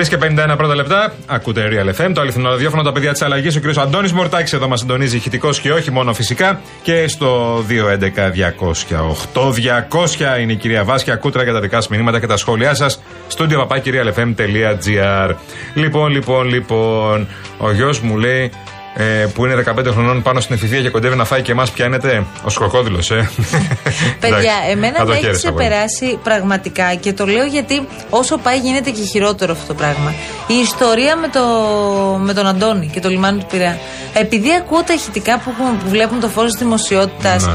3 0.00 0.08
και 0.08 0.18
51 0.20 0.54
πρώτα 0.56 0.74
λεπτά. 0.74 1.12
Ακούτε 1.26 1.68
Real 1.70 1.88
FM, 2.00 2.10
το 2.14 2.20
αληθινό 2.20 2.50
ραδιόφωνο, 2.50 2.82
τα 2.82 2.92
παιδιά 2.92 3.12
της 3.12 3.22
αλλαγής. 3.22 3.56
Ο 3.56 3.60
κ. 3.60 3.78
Αντώνης 3.78 4.12
Μορτάκης 4.12 4.52
εδώ 4.52 4.68
μας 4.68 4.80
συντονίζει 4.80 5.16
ηχητικός 5.16 5.60
και 5.60 5.72
όχι 5.72 5.90
μόνο 5.90 6.14
φυσικά. 6.14 6.60
Και 6.82 7.08
στο 7.08 7.58
211-200-8200 7.68 10.40
είναι 10.40 10.52
η 10.52 10.56
κυρία 10.56 10.84
Βάσκια 10.84 11.16
Κούτρα 11.16 11.42
για 11.42 11.52
τα 11.52 11.60
δικά 11.60 11.76
σας 11.76 11.88
μηνύματα 11.88 12.20
και 12.20 12.26
τα 12.26 12.36
σχόλιά 12.36 12.74
σας. 12.74 13.00
Στούντιο 13.28 13.66
παπάκυριαλεφm.gr. 13.66 15.34
Λοιπόν, 15.74 16.10
λοιπόν, 16.10 16.48
λοιπόν, 16.48 17.28
ο 17.58 17.72
γιος 17.72 18.00
μου 18.00 18.16
λέει 18.16 18.50
ε, 18.94 19.04
που 19.34 19.44
είναι 19.46 19.64
15 19.78 19.86
χρονών 19.92 20.22
πάνω 20.22 20.40
στην 20.40 20.54
εφηβεία 20.54 20.80
και 20.80 20.88
κοντεύει 20.90 21.16
να 21.16 21.24
φάει 21.24 21.42
και 21.42 21.52
εμάς 21.52 21.70
πιάνεται. 21.70 22.24
Ο 22.44 22.48
σκοκόδηλος, 22.50 23.10
ε. 23.10 23.14
Παιδιά, 24.20 24.36
Εντάξει, 24.38 24.48
εμένα 24.70 24.96
θα 24.96 25.02
το 25.04 25.08
με 25.08 25.14
έχει 25.14 25.24
χαίρεσαι 25.24 25.50
πολύ. 25.50 25.56
ξεπεράσει 25.66 26.18
πραγματικά 26.22 26.94
και 26.94 27.12
το 27.12 27.26
λέω 27.26 27.44
γιατί 27.44 27.86
όσο 28.10 28.36
πάει 28.38 28.58
γίνεται 28.58 28.90
και 28.90 29.02
χειρότερο 29.02 29.52
αυτό 29.52 29.66
το 29.66 29.74
πράγμα. 29.74 30.14
Η 30.46 30.54
ιστορία 30.54 31.16
με, 31.16 31.28
το, 31.28 31.40
με 32.20 32.32
τον 32.34 32.46
Αντώνη 32.46 32.90
και 32.92 33.00
το 33.00 33.08
λιμάνι 33.08 33.38
του 33.38 33.46
Πειραιά. 33.50 33.78
Επειδή 34.14 34.48
ακούω 34.54 34.82
τα 34.82 34.92
ηχητικά 34.94 35.38
που, 35.38 35.50
έχουμε- 35.50 35.78
που 35.82 35.88
βλέπουν 35.88 36.20
το 36.20 36.28
φω 36.28 36.44
της 36.44 36.54
δημοσιότητας 36.58 37.46
Ναι. 37.46 37.52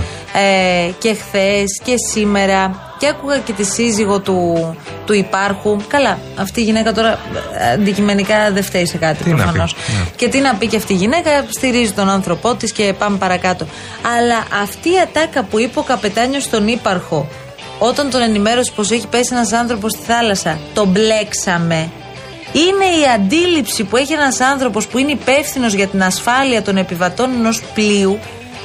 ε, 0.87 0.91
και 0.99 1.13
χθες 1.13 1.79
και 1.83 1.93
σήμερα 2.11 2.84
και 2.97 3.07
άκουγα 3.07 3.37
και 3.37 3.53
τη 3.53 3.63
σύζυγο 3.63 4.19
του, 4.19 4.75
του 5.05 5.13
υπάρχου. 5.13 5.77
Καλά, 5.87 6.19
αυτή 6.35 6.59
η 6.59 6.63
γυναίκα 6.63 6.91
τώρα 6.93 7.19
ε, 7.59 7.71
αντικειμενικά 7.71 8.51
δεν 8.51 8.63
φταίει 8.63 8.85
σε 8.85 8.97
κάτι 8.97 9.23
Τι 9.23 9.29
να 9.29 9.35
πει, 9.35 9.41
προφανώς. 9.41 9.75
ναι. 9.75 10.09
Και 10.15 10.27
τι 10.27 10.39
να 10.39 10.55
πει 10.55 10.67
και 10.67 10.77
αυτή 10.77 10.93
η 10.93 10.95
γυναίκα, 10.95 11.29
στηρίζει 11.49 11.91
τον 11.91 12.09
άνθρωπό 12.09 12.55
της 12.55 12.71
και 12.71 12.93
πάμε 12.97 13.17
παρακάτω. 13.17 13.65
Αλλά 14.17 14.61
αυτή 14.61 14.89
η 14.89 14.99
ατάκα 15.03 15.43
που 15.43 15.59
είπε 15.59 15.79
ο 15.79 15.81
καπετάνιος 15.81 16.43
στον 16.43 16.67
ύπαρχο, 16.67 17.27
όταν 17.79 18.09
τον 18.09 18.21
ενημέρωσε 18.21 18.71
πως 18.75 18.91
έχει 18.91 19.07
πέσει 19.07 19.29
ένας 19.31 19.51
άνθρωπος 19.51 19.91
στη 19.91 20.03
θάλασσα, 20.05 20.59
τον 20.73 20.87
μπλέξαμε. 20.87 21.89
Είναι 22.53 22.85
η 22.85 23.03
αντίληψη 23.15 23.83
που 23.83 23.97
έχει 23.97 24.13
ένας 24.13 24.39
άνθρωπος 24.39 24.87
που 24.87 24.97
είναι 24.97 25.11
υπεύθυνος 25.11 25.73
για 25.73 25.87
την 25.87 26.03
ασφάλεια 26.03 26.61
των 26.61 26.77
επιβατών 26.77 27.29
ενός 27.37 27.61
πλοίου 27.73 28.19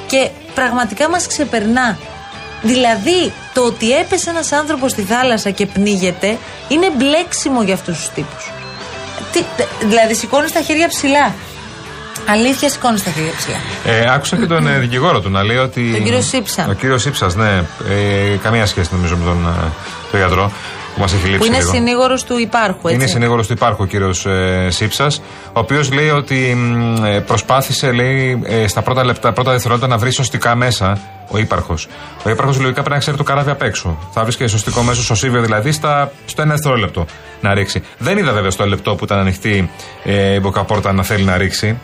και 0.07 0.29
πραγματικά 0.55 1.09
μας 1.09 1.27
ξεπερνά. 1.27 1.99
Δηλαδή, 2.63 3.33
το 3.55 3.61
ότι 3.61 3.93
έπεσε 3.99 4.31
ένας 4.31 4.53
άνθρωπος 4.53 4.91
στη 4.91 5.03
θάλασσα 5.03 5.51
και 5.51 5.67
πνίγεται 5.67 6.39
είναι 6.69 6.91
μπλέξιμο 6.97 7.63
για 7.63 7.75
αυτούς 7.75 7.97
τους 7.97 8.09
τύπους. 8.09 8.51
Τι, 9.33 9.45
δηλαδή, 9.87 10.15
σηκώνεις 10.15 10.53
τα 10.53 10.61
χέρια 10.61 10.89
ψηλά. 10.89 11.35
Αλήθεια, 12.29 12.69
σηκώνεις 12.69 13.03
τα 13.03 13.11
χέρια 13.11 13.33
ψηλά. 13.37 13.57
Ε, 13.85 14.13
άκουσα 14.13 14.37
και 14.37 14.47
τον 14.47 14.67
ε, 14.67 14.79
δικηγόρο 14.79 15.21
του 15.21 15.31
να 15.31 15.43
λέει 15.43 15.57
ότι. 15.57 15.91
Τον 15.93 16.05
κύριο 16.05 16.21
Σύψα. 16.23 16.67
Ο 16.71 16.73
κύριος 16.73 17.03
Σύψας, 17.03 17.35
ναι. 17.35 17.65
Ε, 17.89 18.37
καμία 18.43 18.67
σχέση 18.67 18.89
νομίζω 18.93 19.17
με 19.17 19.25
τον, 19.25 19.47
ε, 19.47 19.71
τον 20.11 20.21
γιατρό 20.21 20.53
που 20.95 21.01
μας 21.01 21.13
έχει 21.13 21.23
λείψει. 21.23 21.39
Που 21.39 21.45
είναι 21.45 21.59
λίγο. 21.59 21.71
συνήγορος 21.73 22.25
του 22.25 22.39
υπάρχου, 22.39 22.89
έτσι. 22.89 22.95
Είναι 23.01 23.07
συνήγορος 23.07 23.47
του 23.47 23.53
υπάρχου 23.53 23.83
ο 23.83 23.87
κύριος 23.87 24.27
ε, 24.27 24.67
Σύψας, 24.71 25.23
ο 25.47 25.59
οποίος 25.61 25.93
λέει 25.93 26.11
ότι 26.11 26.55
μ, 26.57 27.05
ε, 27.05 27.21
προσπάθησε 27.21 27.93
λέει, 27.93 28.41
ε, 28.45 28.67
στα 28.67 28.83
πρώτα, 28.83 29.05
λεπτά, 29.05 29.33
πρώτα 29.33 29.51
δευτερόλεπτα 29.51 29.89
να 29.89 29.97
βρει 29.99 30.11
σωστικά 30.11 30.55
μέσα 30.55 30.99
ο 31.29 31.39
ύπαρχος. 31.39 31.89
Ο 32.25 32.31
ύπαρχος 32.31 32.57
λογικά 32.59 32.73
πρέπει 32.81 32.91
να 32.91 32.99
ξέρει 32.99 33.17
το 33.17 33.23
καράβι 33.23 33.51
απ' 33.51 33.63
έξω. 33.63 33.99
Θα 34.13 34.23
βρίσκει 34.23 34.47
σωστικό 34.47 34.83
μέσο 34.83 35.03
στο 35.03 35.15
σύβιο 35.15 35.41
δηλαδή 35.41 35.73
στα, 35.73 36.13
στο 36.27 36.43
ένα 36.43 36.51
δευτερόλεπτο 36.55 37.07
να 37.41 37.55
ρίξει. 37.55 37.83
Δεν 37.99 38.19
είδα 38.19 38.33
βέβαια 38.33 38.51
στο 38.51 38.67
λεπτό 38.67 38.95
που 38.95 39.05
ήταν 39.05 39.19
ανοιχτή 39.19 39.71
ε, 40.05 40.35
η 40.35 40.39
μποκαπόρτα 40.43 40.93
να 40.93 41.03
θέλει 41.03 41.25
να 41.25 41.37
ρίξει 41.37 41.79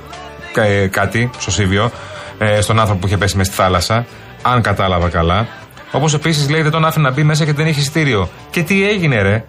κα- 0.53 0.63
ε, 0.63 0.87
κάτι 0.87 1.31
στο 1.39 1.51
σύβιο 1.51 1.91
ε, 2.39 2.61
στον 2.61 2.79
άνθρωπο 2.79 3.01
που 3.01 3.07
είχε 3.07 3.17
πέσει 3.17 3.37
μέσα 3.37 3.53
στη 3.53 3.63
θάλασσα. 3.63 4.07
Αν 4.43 4.63
κατάλαβα 4.63 5.09
καλά. 5.09 5.47
Όπως 5.93 6.15
επίσης 6.15 6.49
λέει 6.51 6.63
δεν 6.63 6.71
τον 6.71 6.85
άφηνε 6.85 7.09
να 7.09 7.15
μπει 7.15 7.23
μέσα 7.23 7.45
και 7.45 7.53
δεν 7.53 7.67
είχε 7.67 7.81
εισιτήριο. 7.81 8.29
Και 8.51 8.63
τι 8.63 8.89
έγινε, 8.89 9.23
ρε. 9.23 9.45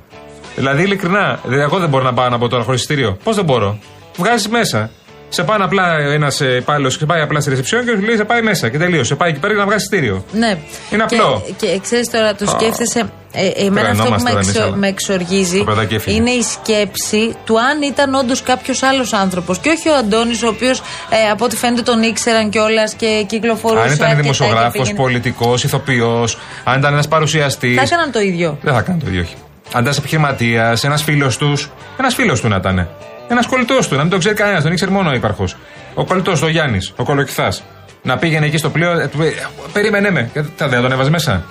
Δηλαδή, 0.55 0.83
ειλικρινά, 0.83 1.39
δηλαδή, 1.43 1.61
εγώ 1.61 1.79
δεν 1.79 1.89
μπορώ 1.89 2.03
να 2.03 2.13
πάω 2.13 2.27
από 2.31 2.47
τώρα 2.47 2.63
χωρίς 2.63 2.79
εισιτήριο. 2.79 3.17
Πώς 3.23 3.35
δεν 3.35 3.45
μπορώ; 3.45 3.77
Βγάζεις 4.17 4.47
μέσα. 4.47 4.89
Σε 5.29 5.43
πάνε 5.43 5.63
απλά 5.63 5.97
ένας 5.97 6.39
υπάλληλο 6.39 6.89
και 6.89 7.05
πάει 7.05 7.21
απλά 7.21 7.39
στη 7.39 7.49
ρεσεψιόν 7.49 7.85
και 7.85 7.91
σου 7.95 8.01
λέει 8.05 8.15
σε 8.15 8.23
πάει 8.23 8.41
μέσα 8.41 8.69
και 8.69 8.77
τελείωσε. 8.77 9.03
Σε 9.03 9.15
πάει 9.15 9.29
εκεί 9.29 9.39
πέρα 9.39 9.53
για 9.53 9.61
να 9.61 9.67
βγάζει 9.67 9.85
εισιτήριο. 9.85 10.25
Ναι. 10.31 10.57
Είναι 10.91 11.03
απλό. 11.03 11.43
Και, 11.57 11.65
και 11.67 11.79
ξέρεις 11.79 12.09
τώρα, 12.09 12.35
το 12.35 12.45
σκέφτεσαι. 12.45 13.09
Ε, 13.31 13.47
εμένα 13.65 13.89
αυτό 13.89 14.03
που 14.03 14.09
Τρελανόμαστε 14.09 14.23
με, 14.23 14.29
τώρα 14.29 14.39
εξο- 14.39 14.55
εμείς, 14.55 14.67
αλλά. 14.67 14.75
με 14.75 14.87
εξοργίζει 14.87 15.57
Το 15.57 15.63
παιδάκι 15.63 15.95
έφυγε. 15.95 16.15
είναι 16.17 16.29
η 16.29 16.41
σκέψη 16.41 17.35
του 17.45 17.59
αν 17.59 17.81
ήταν 17.81 18.13
όντως 18.13 18.41
κάποιος 18.41 18.83
άλλος 18.83 19.13
άνθρωπος. 19.13 19.57
Και 19.59 19.69
όχι 19.69 19.89
ο 19.89 19.95
Αντώνης, 19.95 20.43
ο 20.43 20.47
οποίος 20.47 20.79
ε, 21.09 21.29
από 21.31 21.45
ό,τι 21.45 21.55
φαίνεται 21.55 21.81
τον 21.81 22.01
ήξεραν 22.03 22.49
κιόλας 22.49 22.93
και 22.93 23.23
κυκλοφορούσε. 23.27 23.81
Αν 23.81 23.85
ήταν 23.91 23.99
αρκετά 24.01 24.15
και 24.15 24.21
δημοσιογράφος, 24.21 24.71
πήγαινε. 24.71 24.97
πολιτικός, 24.99 25.63
ηθοποιός, 25.63 26.37
αν 26.63 26.79
ήταν 26.79 26.93
ένας 26.93 27.07
παρουσιαστής. 27.07 27.75
Θα 27.75 27.81
έκαναν 27.81 28.11
το 28.11 28.19
ίδιο. 28.19 28.57
Δεν 28.61 28.73
θα 28.73 28.81
κάνω 28.81 28.99
το 29.03 29.07
ίδιο, 29.09 29.21
όχι. 29.21 29.35
Αν 29.73 29.81
ήταν 29.81 29.93
επιχειρηματίας, 29.97 30.83
ένας 30.83 31.03
φίλος 31.03 31.37
τους. 31.37 31.69
Ένας 31.99 32.13
φίλος 32.15 32.41
του 32.41 32.47
να 32.47 32.55
ήταν. 32.55 32.87
Ένα 33.27 33.45
κολλητός 33.47 33.87
του, 33.87 33.95
να 33.95 34.01
μην 34.01 34.09
τον 34.09 34.19
ξέρει 34.19 34.35
κανένας, 34.35 34.63
τον 34.63 34.71
ήξερε 34.71 34.91
μόνο 34.91 35.09
ο 35.09 35.13
ύπαρχο. 35.13 35.45
Ο 35.93 36.05
κολλητός, 36.05 36.41
ο 36.41 36.47
Γιάννης, 36.47 36.93
ο 36.95 37.03
κολοκυθάς. 37.03 37.63
Να 38.01 38.17
πήγαινε 38.17 38.45
εκεί 38.45 38.57
στο 38.57 38.69
πλοίο, 38.69 38.91
ε, 38.91 39.07
του 39.07 39.17
πει, 39.17 39.33
περίμενε 39.73 40.11
με. 40.11 40.29
Και 40.33 40.43
Θα 40.55 40.67
δεν 40.67 40.81
τον 40.81 40.91
έβαζε 40.91 41.09
μέσα. 41.09 41.43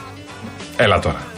Έλα 0.76 0.98
τώρα. 0.98 1.35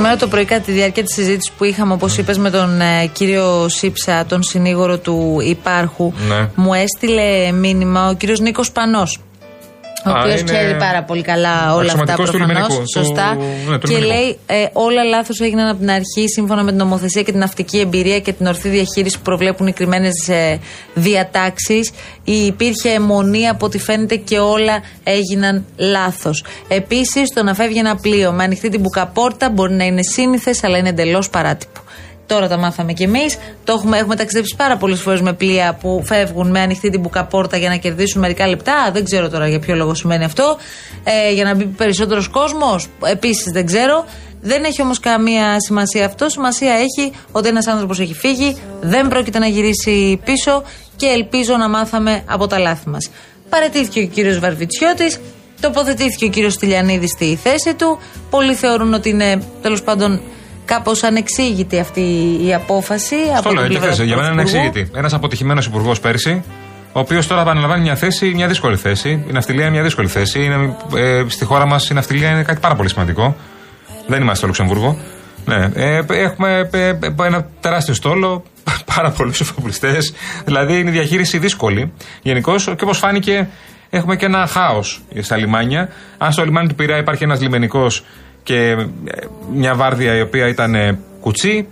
Σήμερα 0.00 0.18
το 0.18 0.28
πρωί, 0.28 0.44
κατά 0.44 0.60
τη 0.60 0.72
διάρκεια 0.72 1.02
της 1.02 1.14
συζήτησης 1.14 1.52
που 1.52 1.64
είχαμε, 1.64 1.92
όπως 1.92 2.18
είπες, 2.18 2.38
με 2.38 2.50
τον 2.50 2.80
ε, 2.80 3.06
κύριο 3.12 3.68
Σύψα, 3.68 4.24
τον 4.26 4.42
συνήγορο 4.42 4.98
του 4.98 5.38
Υπάρχου, 5.44 6.12
Ναι. 6.28 6.48
μου 6.54 6.74
έστειλε 6.74 7.52
μήνυμα 7.52 8.08
ο 8.08 8.14
κύριος 8.14 8.40
Νίκος 8.40 8.72
Πανός. 8.72 9.18
Ο 10.06 10.10
Α, 10.10 10.20
οποίος 10.20 10.40
είναι 10.40 10.50
ξέρει 10.52 10.76
πάρα 10.76 11.02
πολύ 11.02 11.22
καλά 11.22 11.74
όλα 11.74 11.92
αυτά 11.92 12.12
αξιωματικός 12.12 12.30
του 12.30 12.36
προφανώς, 12.36 12.68
λιμενικού, 12.68 12.82
του- 12.82 12.90
Σωστά. 12.98 13.34
ναι, 13.68 13.78
του 13.78 13.88
και 13.88 13.94
λιμενικού. 13.96 14.12
λέει 14.20 14.38
ε, 14.46 14.66
όλα 14.72 15.04
λάθος 15.04 15.40
έγιναν 15.40 15.68
από 15.68 15.78
την 15.78 15.90
αρχή 15.90 16.28
σύμφωνα 16.34 16.62
με 16.62 16.70
την 16.70 16.78
νομοθεσία 16.78 17.22
και 17.22 17.30
την 17.30 17.40
ναυτική 17.40 17.78
εμπειρία 17.78 18.20
και 18.20 18.32
την 18.32 18.46
ορθή 18.46 18.68
διαχείριση 18.68 19.16
που 19.16 19.22
προβλέπουν 19.22 19.66
οι 19.66 19.72
κρυμμένες 19.72 20.28
ε, 20.28 20.58
διατάξεις. 20.94 21.90
Υπήρχε 22.24 22.88
αιμονή 22.90 23.48
από 23.48 23.66
ό,τι 23.66 23.78
φαίνεται 23.78 24.16
και 24.16 24.38
όλα 24.38 24.82
έγιναν 25.04 25.64
λάθος. 25.76 26.44
Επίσης, 26.68 27.28
το 27.34 27.42
να 27.42 27.54
φεύγει 27.54 27.78
ένα 27.78 27.96
πλοίο 27.96 28.32
με 28.32 28.42
ανοιχτή 28.44 28.68
την 28.68 28.80
μπουκαπόρτα 28.80 29.50
μπορεί 29.50 29.72
να 29.72 29.84
είναι 29.84 30.02
σύνηθες, 30.02 30.64
αλλά 30.64 30.78
είναι 30.78 30.88
εντελώς 30.88 31.30
παράτυπο. 31.30 31.80
Τώρα 32.30 32.48
τα 32.48 32.56
μάθαμε 32.56 32.92
κι 32.92 33.02
εμείς. 33.02 33.38
Το 33.64 33.72
έχουμε, 33.72 33.98
έχουμε 33.98 34.16
ταξιδέψει 34.16 34.56
πάρα 34.56 34.76
πολλές 34.76 35.00
φορές 35.00 35.20
με 35.20 35.32
πλοία 35.32 35.78
που 35.80 36.02
φεύγουν 36.04 36.50
με 36.50 36.60
ανοιχτή 36.60 36.90
την 36.90 37.00
μπουκαπόρτα 37.00 37.56
για 37.56 37.68
να 37.68 37.76
κερδίσουν 37.76 38.20
μερικά 38.20 38.48
λεπτά. 38.48 38.90
Δεν 38.92 39.04
ξέρω 39.04 39.28
τώρα 39.28 39.48
για 39.48 39.58
ποιο 39.58 39.74
λόγο 39.74 39.94
σημαίνει 39.94 40.24
αυτό. 40.24 40.56
Ε, 41.04 41.32
για 41.32 41.44
να 41.44 41.54
μπει 41.54 41.64
περισσότερος 41.64 42.28
κόσμος. 42.28 42.88
Επίσης 43.04 43.52
δεν 43.52 43.66
ξέρω. 43.66 44.04
Δεν 44.40 44.64
έχει 44.64 44.82
όμως 44.82 45.00
καμία 45.00 45.60
σημασία 45.60 46.06
αυτό. 46.06 46.28
Σημασία 46.28 46.72
έχει 46.72 47.12
ότι 47.32 47.48
ένας 47.48 47.66
άνθρωπος 47.66 48.00
έχει 48.00 48.14
φύγει, 48.14 48.56
δεν 48.80 49.08
πρόκειται 49.08 49.38
να 49.38 49.46
γυρίσει 49.46 50.20
πίσω 50.24 50.62
και 50.96 51.06
ελπίζω 51.06 51.56
να 51.56 51.68
μάθαμε 51.68 52.22
από 52.26 52.46
τα 52.46 52.58
λάθη 52.58 52.88
μας. 52.88 53.10
Παρετήθηκε 53.48 54.00
ο 54.00 54.06
κύριος 54.06 54.38
Βαρβιτσιώτης, 54.38 55.20
τοποθετήθηκε 55.60 56.24
ο 56.24 56.28
κύριος 56.28 56.52
Στυλιανίδης 56.52 57.10
στη 57.10 57.38
θέση 57.42 57.74
του. 57.74 57.98
Πολλοί 58.30 58.54
θεωρούν 58.54 58.94
ότι 58.94 59.08
είναι 59.08 59.42
τέλος 59.62 59.82
πάντων 59.82 60.20
κάπως 60.74 61.02
ανεξήγητη 61.02 61.78
αυτή 61.78 62.00
η 62.46 62.54
απόφαση. 62.54 63.16
Αυτό 63.36 63.48
από 63.48 63.52
λέω, 63.52 63.62
την 63.62 63.72
τι 63.72 63.78
πλευρά 63.78 63.88
θες, 63.88 63.98
του 63.98 64.04
για 64.04 64.16
μένα 64.16 64.28
είναι 64.28 64.36
Πρωθυπουργού. 64.42 64.66
εξήγητη. 64.66 64.98
Ένας 64.98 65.12
αποτυχημένος 65.12 65.66
υπουργός 65.66 66.00
πέρσι, 66.00 66.44
ο 66.92 66.98
οποίος 67.00 67.26
τώρα 67.26 67.40
επαναλαμβάνει 67.40 67.82
μια 67.82 67.96
θέση, 67.96 68.32
μια 68.34 68.46
δύσκολη 68.46 68.76
θέση. 68.76 69.24
Η 69.28 69.32
ναυτιλία 69.32 69.62
είναι 69.62 69.72
μια 69.72 69.82
δύσκολη 69.82 70.08
θέση. 70.08 70.44
Είναι, 70.44 70.76
ε, 70.94 71.24
στη 71.28 71.44
χώρα 71.44 71.66
μας 71.66 71.90
η 71.90 71.94
ναυτιλία 71.94 72.30
είναι 72.30 72.42
κάτι 72.42 72.60
πάρα 72.60 72.74
πολύ 72.74 72.88
σημαντικό. 72.88 73.36
Δεν 74.06 74.20
είμαστε 74.20 74.36
στο 74.36 74.46
Λουξεμβούργο. 74.46 74.98
Ναι, 75.44 75.70
ε, 75.74 76.02
έχουμε 76.08 76.68
ε, 76.72 76.88
ε, 76.88 76.98
ένα 77.22 77.46
τεράστιο 77.60 77.94
στόλο, 77.94 78.42
πάρα 78.94 79.10
πολλούς 79.10 79.40
εφοπλιστές. 79.40 80.14
Δηλαδή 80.44 80.78
είναι 80.78 80.90
η 80.90 80.92
διαχείριση 80.92 81.38
δύσκολη. 81.38 81.92
Γενικώ 82.22 82.54
και 82.56 82.82
όπως 82.82 82.98
φάνηκε, 82.98 83.48
έχουμε 83.90 84.16
και 84.16 84.26
ένα 84.26 84.46
χάος 84.46 85.00
στα 85.20 85.36
λιμάνια. 85.36 85.88
Αν 86.18 86.32
στο 86.32 86.44
λιμάνι 86.44 86.68
του 86.68 86.74
Πειραιά 86.74 86.98
υπάρχει 86.98 87.24
ένας 87.24 87.40
λιμενικός 87.40 88.04
και 88.42 88.70
ε, 88.70 88.86
μια 89.52 89.74
βάρδια 89.74 90.16
η 90.16 90.20
οποία 90.20 90.48
ήταν 90.48 90.74
ε, 90.74 90.98
κουτσί, 91.20 91.68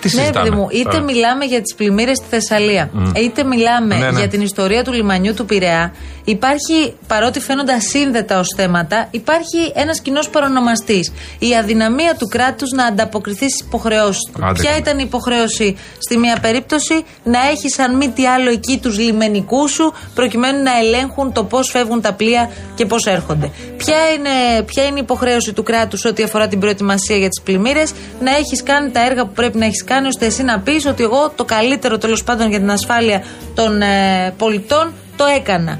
τι 0.00 0.08
Ναι, 0.16 0.20
συζητάμε. 0.20 0.44
παιδί 0.48 0.56
μου, 0.56 0.66
είτε 0.70 0.90
τώρα; 0.90 1.02
μιλάμε 1.02 1.44
για 1.44 1.60
τις 1.62 1.74
πλημμύρες 1.74 2.16
στη 2.16 2.26
Θεσσαλία, 2.30 2.90
είτε 3.16 3.44
μιλάμε 3.44 3.96
Ναι, 3.96 4.10
ναι. 4.10 4.18
για 4.18 4.28
την 4.28 4.40
ιστορία 4.40 4.84
του 4.84 4.92
λιμανιού 4.92 5.34
του 5.34 5.44
Πειραιά, 5.44 5.94
υπάρχει, 6.24 6.94
παρότι 7.06 7.40
φαίνονται 7.40 7.72
ασύνδετα 7.72 8.38
ως 8.38 8.46
θέματα, 8.56 9.08
υπάρχει 9.10 9.72
ένας 9.74 10.00
κοινός 10.00 10.28
παρονομαστής. 10.28 11.12
Η 11.38 11.56
αδυναμία 11.56 12.14
του 12.18 12.28
κράτους 12.28 12.70
να 12.70 12.84
ανταποκριθεί 12.84 13.50
στις 13.50 13.66
υποχρεώσεις 13.66 14.20
του. 14.32 14.44
Άντε 14.44 14.60
Ποια 14.60 14.70
καλά. 14.70 14.76
ήταν 14.82 14.98
η 14.98 15.02
υποχρέωση 15.06 15.76
στη 15.98 16.16
μία 16.18 16.38
περίπτωση, 16.40 17.04
να 17.24 17.38
έχει 17.48 17.82
αν 17.82 17.96
μη 17.96 18.08
τι 18.08 18.26
άλλο 18.26 18.50
εκεί 18.50 18.78
τους 18.82 18.98
λιμενικούς 18.98 19.70
σου, 19.70 19.92
προκειμένου 20.14 20.62
να 20.62 20.78
ελέγχουν 20.78 21.32
το 21.32 21.44
πώς 21.44 21.70
φεύγουν 21.70 22.00
τα 22.00 22.12
πλοία 22.12 22.50
και 22.74 22.86
πώς 22.86 23.06
έρχονται. 23.06 23.50
Ποια 23.76 23.96
είναι, 24.12 24.62
ποια 24.62 24.82
είναι 24.84 24.98
η 24.98 25.02
υποχρέωση 25.02 25.52
του 25.52 25.62
κράτους 25.62 26.04
ό,τι 26.04 26.22
αφορά 26.22 26.48
την 26.48 26.60
προετοιμασία 26.60 27.16
για 27.16 27.28
τις 27.28 27.40
πλημμύρες, 27.42 27.92
να 28.20 28.36
έχεις 28.36 28.62
κάνει 28.62 28.90
τα 28.90 29.04
έργα 29.06 29.24
που 29.26 29.32
πρέπει 29.32 29.58
να 29.58 29.64
έχεις 29.70 29.80
έχει 29.80 29.92
κάνει 29.92 30.06
ώστε 30.06 30.26
εσύ 30.26 30.42
να 30.42 30.60
πεις 30.60 30.86
ότι 30.86 31.02
εγώ 31.02 31.32
το 31.36 31.44
καλύτερο 31.44 31.98
τέλος 31.98 32.24
πάντων 32.24 32.50
για 32.50 32.58
την 32.58 32.70
ασφάλεια 32.70 33.22
των 33.54 33.82
ε, 33.82 34.34
πολιτών 34.36 34.92
το 35.16 35.24
έκανα. 35.36 35.78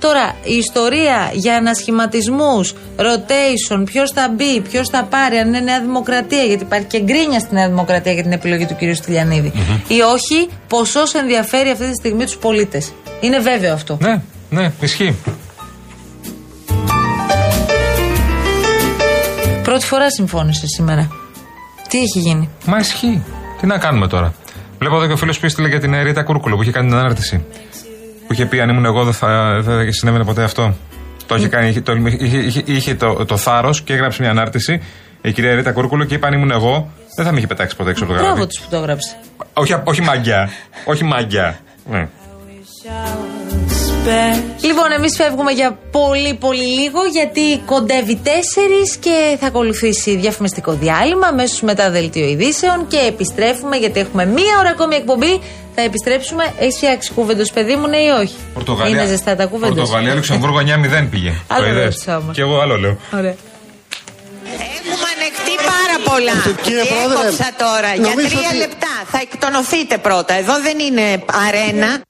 Τώρα, 0.00 0.34
η 0.44 0.54
ιστορία 0.56 1.30
για 1.32 1.56
ανασχηματισμούς, 1.56 2.74
rotation, 2.96 3.82
ποιος 3.84 4.10
θα 4.10 4.28
μπει, 4.36 4.60
ποιος 4.60 4.88
θα 4.88 5.04
πάρει, 5.04 5.36
αν 5.36 5.48
είναι 5.48 5.60
Νέα 5.60 5.80
Δημοκρατία, 5.80 6.42
γιατί 6.42 6.62
υπάρχει 6.62 6.86
και 6.86 7.00
γκρίνια 7.00 7.38
στη 7.40 7.54
Νέα 7.54 7.68
Δημοκρατία 7.68 8.12
για 8.12 8.22
την 8.22 8.32
επιλογή 8.32 8.66
του 8.66 8.76
κ. 8.76 8.94
στυλιανιδη 8.94 9.52
ή 9.88 10.00
όχι, 10.00 10.48
ποσός 10.68 11.14
ενδιαφέρει 11.14 11.70
αυτή 11.70 11.88
τη 11.88 11.94
στιγμή 11.94 12.24
τους 12.24 12.36
πολίτες. 12.36 12.92
Είναι 13.20 13.38
βέβαιο 13.38 13.72
αυτό. 13.72 13.98
Ναι, 14.00 14.22
ναι, 14.50 14.72
ισχύει. 14.80 15.16
Πρώτη 19.62 19.86
φορά 19.86 20.10
συμφώνησες 20.10 20.70
σήμερα. 20.76 21.27
Τι 21.88 21.98
έχει 21.98 22.18
γίνει; 22.18 22.48
Μα 22.66 22.76
ισχύει. 22.78 23.22
Τι 23.60 23.66
να 23.66 23.78
κάνουμε 23.78 24.08
τώρα; 24.08 24.34
Βλέπω 24.78 24.96
εδώ 24.96 25.06
και 25.06 25.12
ο 25.12 25.16
φίλος 25.16 25.38
που 25.38 25.46
έστειλε 25.46 25.68
για 25.68 25.80
την 25.80 25.94
ε, 25.94 26.02
Ρίτα 26.02 26.22
Κούρκουλο 26.22 26.56
που 26.56 26.62
είχε 26.62 26.70
κάνει 26.70 26.88
την 26.88 26.96
ανάρτηση. 26.98 27.44
Που 28.26 28.32
είχε 28.32 28.46
πει 28.46 28.60
αν 28.60 28.68
ήμουν 28.68 28.84
εγώ 28.84 29.04
δεν 29.04 29.12
θα, 29.12 29.60
δεν 29.62 29.86
θα 29.86 29.92
συνέβαινε 29.92 30.24
ποτέ 30.24 30.42
αυτό. 30.42 30.74
Το 31.26 31.34
είχε, 31.34 31.48
κάνει, 31.48 31.68
είχε, 31.68 31.80
το, 31.80 31.92
είχε, 31.92 32.36
είχε, 32.38 32.62
είχε 32.64 32.94
το, 32.94 33.24
το 33.24 33.36
θάρρος 33.36 33.82
και 33.82 33.92
έγραψε 33.92 34.22
μια 34.22 34.30
ανάρτηση 34.30 34.80
η 35.22 35.32
κυρία 35.32 35.54
Ρίτα 35.54 35.72
Κούρκουλο 35.72 36.04
και 36.04 36.14
είπε 36.14 36.26
αν 36.26 36.32
ήμουν 36.32 36.50
εγώ 36.50 36.90
δεν 37.16 37.24
θα 37.24 37.32
με 37.32 37.38
είχε 37.38 37.46
πετάξει 37.46 37.76
ποτέ 37.76 37.90
έξω 37.90 38.04
από 38.04 38.12
το 38.12 38.18
Μπράβο 38.18 38.34
γραφείο. 38.34 38.46
τους 38.54 38.60
που 38.60 38.70
το 38.70 38.76
έγραψε. 38.76 39.16
Όχι, 39.52 39.74
όχι 39.84 40.02
μαγκιά. 40.02 40.50
όχι 40.84 41.04
μαγκιά. 41.04 41.58
Ναι. 41.90 42.08
Λοιπόν, 44.60 44.92
εμείς 44.96 45.16
φεύγουμε 45.16 45.52
για 45.52 45.78
πολύ 45.90 46.34
πολύ 46.34 46.64
λίγο 46.66 47.00
γιατί 47.12 47.58
κοντεύει 47.66 48.20
4 48.24 48.28
και 49.00 49.36
θα 49.40 49.46
ακολουθήσει 49.46 50.16
διαφημιστικό 50.16 50.72
διάλειμμα 50.72 51.26
αμέσως 51.26 51.60
μετά 51.60 51.90
δελτίο 51.90 52.28
ειδήσεων 52.28 52.86
και 52.88 52.98
επιστρέφουμε 52.98 53.76
γιατί 53.76 54.00
έχουμε 54.00 54.24
μία 54.26 54.54
ώρα 54.58 54.68
ακόμη 54.70 54.96
εκπομπή. 54.96 55.40
Θα 55.74 55.82
επιστρέψουμε. 55.86 56.44
Έχει 56.58 56.76
φτιάξει 56.76 57.12
κούβεντο, 57.12 57.44
παιδί 57.54 57.76
μου, 57.76 57.86
ναι 57.86 57.96
ή 57.96 58.08
όχι; 58.08 58.34
Πορτογαλία. 58.54 59.00
Είναι 59.00 59.06
ζεστά 59.10 59.36
τα 59.36 59.46
κούβεντο. 59.46 59.74
Πορτογαλία, 59.74 60.14
Λουξεμβούργο 60.14 60.58
9-0 60.58 61.08
πήγε. 61.10 61.32
Άλλο 61.46 61.64
Το 61.64 61.70
είδες; 61.70 61.82
ρώτησα 61.84 62.16
όμως. 62.16 62.34
Και 62.34 62.40
εγώ 62.40 62.58
άλλο 62.60 62.76
λέω. 62.78 62.96
Ωραία. 63.14 63.34
Έχουμε 64.90 65.08
ανεχτεί 65.16 65.54
πάρα 65.72 65.96
πολλά. 66.10 66.32
Κύριε 66.62 66.82
Και 66.82 66.88
Πρόεδρε, 66.88 67.26
έκοψα 67.26 67.50
τώρα; 67.58 67.90
Για 67.94 68.08
νομίζω 68.08 68.28
τρία 68.36 68.48
ότι- 68.48 68.56
λεπτά. 68.58 68.94
Θα 69.12 69.18
εκτονωθείτε 69.22 69.98
πρώτα. 69.98 70.34
Εδώ 70.34 70.54
δεν 70.60 70.78
είναι 70.78 71.22
αρένα. 71.46 72.00